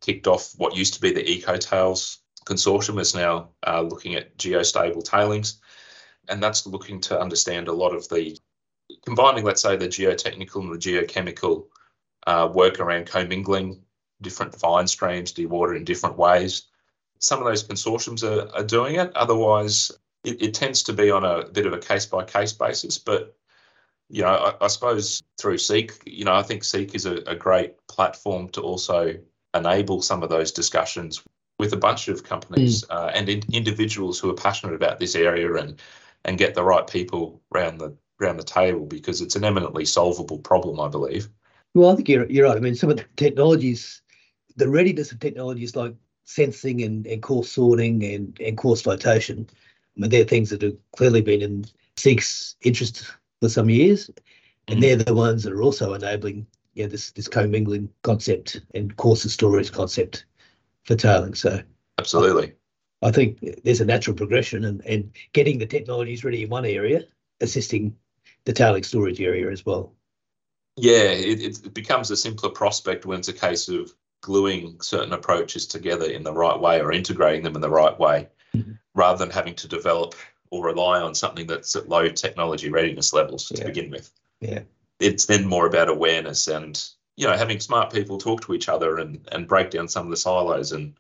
kicked 0.02 0.28
off 0.28 0.54
what 0.58 0.76
used 0.76 0.94
to 0.94 1.02
be 1.02 1.12
the 1.12 1.24
EcoTails 1.24 2.20
consortium 2.46 3.00
is 3.00 3.16
now 3.16 3.50
uh, 3.66 3.82
looking 3.82 4.16
at 4.16 4.38
geostable 4.38 5.04
tailings. 5.04 5.60
And 6.30 6.42
that's 6.42 6.66
looking 6.66 7.02
to 7.02 7.20
understand 7.20 7.68
a 7.68 7.74
lot 7.74 7.94
of 7.94 8.08
the 8.10 8.38
combining 9.06 9.44
let's 9.44 9.62
say 9.62 9.76
the 9.76 9.88
geotechnical 9.88 10.62
and 10.62 10.74
the 10.74 10.78
geochemical 10.78 11.68
uh, 12.28 12.50
work 12.54 12.80
around 12.80 13.06
commingling 13.06 13.82
different 14.24 14.56
fine 14.56 14.88
streams 14.88 15.34
dewater 15.34 15.76
in 15.78 15.84
different 15.84 16.18
ways 16.18 16.64
some 17.20 17.40
of 17.40 17.46
those 17.46 17.64
consortiums 17.64 18.24
are, 18.24 18.54
are 18.56 18.64
doing 18.64 18.96
it 18.96 19.16
otherwise 19.16 19.92
it, 20.24 20.42
it 20.42 20.54
tends 20.54 20.84
to 20.84 20.94
be 20.94 21.12
on 21.12 21.24
a 21.24 21.46
bit 21.50 21.68
of 21.68 21.74
a 21.74 21.80
case 21.80 22.06
by 22.06 22.24
case 22.24 22.54
basis 22.54 22.98
but 22.98 23.36
you 24.10 24.22
know, 24.22 24.30
I, 24.30 24.66
I, 24.66 24.68
suppose 24.68 25.24
through 25.40 25.58
CEEC, 25.58 25.92
you 26.06 26.24
know, 26.24 26.36
I 26.36 26.44
think 26.44 26.62
CEEC 26.62 26.94
is 26.94 27.08
a, 27.08 27.16
a, 27.26 27.36
great 27.36 27.76
platform 27.88 28.48
to 28.50 28.62
also 28.62 29.16
enable 29.56 30.04
some 30.04 30.22
of 30.22 30.30
those 30.30 30.52
discussions 30.52 31.24
with 31.58 31.74
a 31.74 31.78
bunch 31.78 32.08
of 32.08 32.24
companies 32.24 32.84
mm. 32.84 32.96
uh, 32.96 33.12
and 33.16 33.28
in, 33.28 33.42
individuals 33.52 34.20
who 34.20 34.30
are 34.30 34.36
passionate 34.36 34.76
about 34.76 35.00
this 35.00 35.16
area 35.16 35.52
and 35.56 35.82
and 36.26 36.38
get 36.38 36.54
the 36.54 36.64
right 36.64 36.88
people 36.88 37.42
around 37.54 37.80
the 37.80 37.96
around 38.22 38.38
the 38.38 38.44
table 38.44 38.86
because 38.86 39.20
it's 39.20 39.36
an 39.36 39.44
eminently 39.44 39.84
solvable 39.84 40.38
problem, 40.38 40.80
I 40.80 40.88
believe. 40.90 41.28
Well, 41.74 41.90
I 41.90 41.96
think 41.96 42.08
you're 42.08 42.30
you're 42.30 42.48
right. 42.48 42.58
I 42.58 42.60
mean, 42.60 42.76
some 42.76 42.92
of 42.92 42.98
the 42.98 43.06
technologies, 43.18 44.03
the 44.56 44.70
readiness 44.70 45.12
of 45.12 45.20
technologies 45.20 45.76
like 45.76 45.96
sensing 46.26 46.82
and, 46.84 47.06
and 47.08 47.22
coarse 47.22 47.52
sorting 47.52 48.04
and, 48.04 48.40
and 48.40 48.58
coarse 48.58 48.82
flotation, 48.82 49.48
I 49.98 50.02
mean, 50.02 50.10
they're 50.10 50.24
things 50.24 50.50
that 50.50 50.62
have 50.62 50.78
clearly 50.96 51.22
been 51.22 51.42
in 51.42 51.66
CEEC's 51.98 52.56
interest 52.62 53.06
for 53.42 53.50
some 53.50 53.70
years, 53.70 54.10
and 54.68 54.80
mm. 54.80 54.82
they're 54.82 54.96
the 54.96 55.14
ones 55.14 55.44
that 55.44 55.54
are 55.54 55.62
also 55.62 55.94
enabling 55.94 56.48
yeah 56.74 56.88
this 56.88 57.12
this 57.12 57.28
commingling 57.28 57.90
concept 58.02 58.62
and 58.74 58.96
coarser 58.98 59.30
storage 59.30 59.72
concept 59.72 60.26
for 60.84 60.96
tailing. 60.96 61.36
So 61.36 61.62
absolutely, 62.00 62.54
I, 63.02 63.10
I 63.10 63.12
think 63.12 63.40
there's 63.64 63.82
a 63.82 63.86
natural 63.86 64.16
progression 64.16 64.66
and 64.66 64.84
and 64.86 65.12
getting 65.34 65.60
the 65.60 65.68
technologies 65.68 66.24
ready 66.24 66.44
in 66.44 66.50
one 66.50 66.66
area, 66.66 67.04
assisting 67.42 67.96
the 68.46 68.54
tailing 68.54 68.84
storage 68.84 69.22
area 69.22 69.52
as 69.52 69.66
well. 69.66 69.94
Yeah, 70.76 71.12
it, 71.12 71.42
it 71.42 71.74
becomes 71.74 72.10
a 72.10 72.18
simpler 72.18 72.50
prospect 72.50 73.06
when 73.06 73.20
it's 73.20 73.28
a 73.28 73.34
case 73.34 73.70
of 73.70 73.94
gluing 74.24 74.80
certain 74.80 75.14
approaches 75.14 75.68
together 75.68 76.06
in 76.06 76.24
the 76.24 76.34
right 76.34 76.60
way 76.60 76.82
or 76.82 76.94
integrating 76.94 77.44
them 77.44 77.56
in 77.56 77.62
the 77.62 77.70
right 77.70 78.00
way, 78.00 78.30
mm-hmm. 78.56 78.72
rather 78.96 79.18
than 79.18 79.30
having 79.30 79.54
to 79.54 79.68
develop 79.68 80.16
or 80.50 80.66
rely 80.66 81.02
on 81.02 81.14
something 81.14 81.46
that's 81.46 81.76
at 81.76 81.90
low 81.90 82.08
technology 82.08 82.70
readiness 82.70 83.12
levels 83.12 83.52
yeah. 83.52 83.60
to 83.60 83.66
begin 83.66 83.92
with. 83.92 84.10
Yeah. 84.40 84.62
It's 85.00 85.26
then 85.26 85.46
more 85.46 85.68
about 85.68 85.90
awareness 85.90 86.48
and 86.48 86.82
you 87.18 87.28
know 87.28 87.36
having 87.36 87.60
smart 87.60 87.92
people 87.92 88.18
talk 88.18 88.42
to 88.46 88.54
each 88.54 88.70
other 88.70 88.98
and 88.98 89.28
and 89.32 89.48
break 89.48 89.72
down 89.72 89.88
some 89.88 90.06
of 90.06 90.10
the 90.10 90.18
silos 90.18 90.72
and 90.72 90.94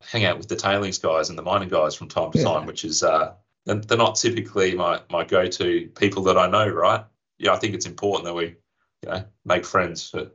hang 0.00 0.24
out 0.24 0.38
with 0.38 0.48
the 0.48 0.56
tailings 0.56 0.98
guys 0.98 1.28
and 1.28 1.36
the 1.36 1.42
mining 1.42 1.68
guys 1.68 1.94
from 1.96 2.08
time 2.08 2.30
to 2.30 2.38
yeah. 2.38 2.44
time, 2.44 2.64
which 2.64 2.84
is 2.84 3.02
uh 3.02 3.34
they're 3.64 3.98
not 3.98 4.14
typically 4.14 4.76
my 4.76 5.00
my 5.10 5.24
go-to 5.24 5.90
people 5.98 6.22
that 6.24 6.38
I 6.38 6.48
know, 6.48 6.68
right? 6.68 7.04
Yeah, 7.38 7.52
I 7.52 7.56
think 7.56 7.74
it's 7.74 7.86
important 7.86 8.24
that 8.26 8.34
we 8.34 8.54
you 9.02 9.10
know 9.10 9.24
make 9.44 9.64
friends 9.64 10.08
for 10.08 10.30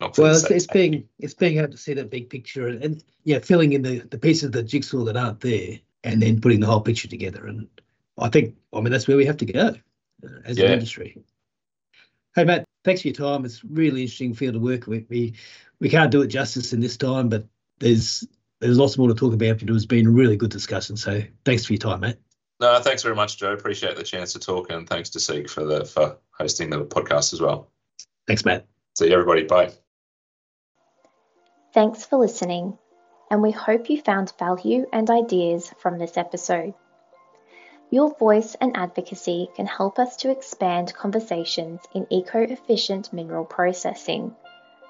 well, 0.00 0.32
it's, 0.32 0.50
it's 0.50 0.66
being 0.66 1.08
it's 1.18 1.34
being 1.34 1.58
able 1.58 1.70
to 1.70 1.76
see 1.76 1.94
the 1.94 2.04
big 2.04 2.30
picture 2.30 2.68
and, 2.68 2.82
and 2.84 3.04
yeah, 3.24 3.40
filling 3.40 3.72
in 3.72 3.82
the, 3.82 3.98
the 4.00 4.18
pieces 4.18 4.44
of 4.44 4.52
the 4.52 4.62
jigsaw 4.62 5.04
that 5.04 5.16
aren't 5.16 5.40
there 5.40 5.78
and 6.04 6.22
then 6.22 6.40
putting 6.40 6.60
the 6.60 6.66
whole 6.66 6.80
picture 6.80 7.08
together. 7.08 7.46
And 7.46 7.68
I 8.16 8.28
think, 8.28 8.56
I 8.72 8.80
mean, 8.80 8.92
that's 8.92 9.08
where 9.08 9.16
we 9.16 9.26
have 9.26 9.36
to 9.38 9.44
go 9.44 9.74
uh, 10.24 10.28
as 10.44 10.56
yeah. 10.56 10.66
an 10.66 10.72
industry. 10.72 11.20
Hey, 12.34 12.44
Matt, 12.44 12.64
thanks 12.84 13.02
for 13.02 13.08
your 13.08 13.14
time. 13.16 13.44
It's 13.44 13.64
really 13.64 14.02
interesting 14.02 14.34
field 14.34 14.56
of 14.56 14.62
work. 14.62 14.86
We, 14.86 15.04
we 15.08 15.34
we 15.80 15.88
can't 15.88 16.10
do 16.10 16.22
it 16.22 16.28
justice 16.28 16.72
in 16.72 16.80
this 16.80 16.96
time, 16.96 17.28
but 17.28 17.46
there's 17.78 18.26
there's 18.60 18.78
lots 18.78 18.98
more 18.98 19.08
to 19.08 19.14
talk 19.14 19.34
about. 19.34 19.58
But 19.58 19.68
it 19.68 19.72
has 19.72 19.86
been 19.86 20.06
a 20.06 20.10
really 20.10 20.36
good 20.36 20.50
discussion. 20.50 20.96
So 20.96 21.22
thanks 21.44 21.64
for 21.64 21.72
your 21.72 21.80
time, 21.80 22.00
Matt. 22.00 22.18
No, 22.60 22.78
thanks 22.80 23.02
very 23.02 23.14
much, 23.14 23.38
Joe. 23.38 23.52
Appreciate 23.52 23.96
the 23.96 24.02
chance 24.02 24.32
to 24.32 24.38
talk, 24.38 24.70
and 24.70 24.88
thanks 24.88 25.10
to 25.10 25.18
CEEC 25.18 25.50
for 25.50 25.64
the 25.64 25.84
for 25.84 26.18
hosting 26.30 26.70
the 26.70 26.84
podcast 26.84 27.32
as 27.32 27.40
well. 27.40 27.70
Thanks, 28.26 28.44
Matt. 28.44 28.66
See 28.96 29.06
you, 29.06 29.12
everybody. 29.12 29.44
Bye. 29.44 29.72
Thanks 31.72 32.04
for 32.04 32.18
listening 32.18 32.78
and 33.30 33.42
we 33.42 33.50
hope 33.50 33.90
you 33.90 34.00
found 34.00 34.32
value 34.38 34.86
and 34.92 35.10
ideas 35.10 35.72
from 35.78 35.98
this 35.98 36.16
episode. 36.16 36.74
Your 37.90 38.14
voice 38.16 38.54
and 38.60 38.76
advocacy 38.76 39.48
can 39.54 39.66
help 39.66 39.98
us 39.98 40.16
to 40.16 40.30
expand 40.30 40.94
conversations 40.94 41.80
in 41.94 42.06
eco 42.10 42.40
efficient 42.40 43.12
mineral 43.12 43.44
processing. 43.44 44.34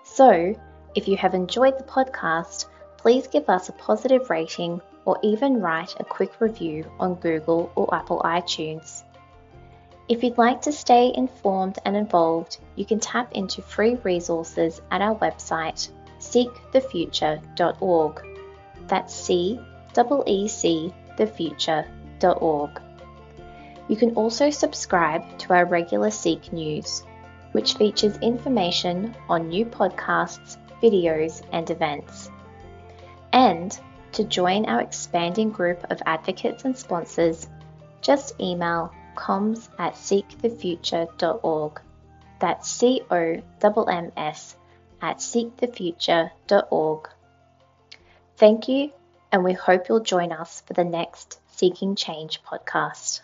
So, 0.04 0.54
if 0.94 1.06
you 1.06 1.16
have 1.16 1.34
enjoyed 1.34 1.78
the 1.78 1.84
podcast, 1.84 2.66
please 2.96 3.28
give 3.28 3.48
us 3.48 3.68
a 3.68 3.72
positive 3.72 4.30
rating 4.30 4.80
or 5.04 5.18
even 5.22 5.60
write 5.60 5.94
a 6.00 6.04
quick 6.04 6.40
review 6.40 6.90
on 6.98 7.14
Google 7.14 7.70
or 7.76 7.94
Apple 7.94 8.20
iTunes. 8.24 9.04
If 10.08 10.24
you'd 10.24 10.38
like 10.38 10.62
to 10.62 10.72
stay 10.72 11.12
informed 11.14 11.78
and 11.84 11.94
involved, 11.94 12.58
you 12.74 12.84
can 12.84 12.98
tap 12.98 13.32
into 13.32 13.62
free 13.62 13.96
resources 13.96 14.80
at 14.90 15.02
our 15.02 15.14
website 15.16 15.90
ceecthefuture.org. 16.30 18.26
That's 18.86 19.14
C 19.14 19.60
E 20.26 20.48
C 20.48 20.94
thefuture.org. 21.16 22.82
You 23.88 23.96
can 23.96 24.14
also 24.14 24.50
subscribe 24.50 25.38
to 25.38 25.54
our 25.54 25.64
regular 25.64 26.10
CEEC 26.10 26.52
news, 26.52 27.02
which 27.52 27.74
features 27.74 28.18
information 28.18 29.14
on 29.28 29.48
new 29.48 29.64
podcasts, 29.64 30.58
videos, 30.82 31.42
and 31.52 31.68
events. 31.70 32.30
And 33.32 33.78
to 34.12 34.24
join 34.24 34.66
our 34.66 34.80
expanding 34.80 35.50
group 35.50 35.84
of 35.90 36.02
advocates 36.06 36.64
and 36.64 36.76
sponsors, 36.76 37.48
just 38.00 38.40
email 38.40 38.92
comms 39.16 39.68
at 39.78 39.94
ceecthefuture.org. 39.94 41.80
That's 42.40 42.68
C 42.68 43.02
O 43.10 43.42
M 43.62 43.88
M 43.88 44.12
S 44.16 44.56
at 45.00 45.18
ceecthefuture.org. 45.18 47.08
Thank 48.36 48.68
you, 48.68 48.92
and 49.32 49.44
we 49.44 49.52
hope 49.52 49.88
you'll 49.88 50.00
join 50.00 50.32
us 50.32 50.62
for 50.62 50.72
the 50.74 50.84
next 50.84 51.40
CEECing 51.56 51.96
Change 51.96 52.42
podcast. 52.42 53.20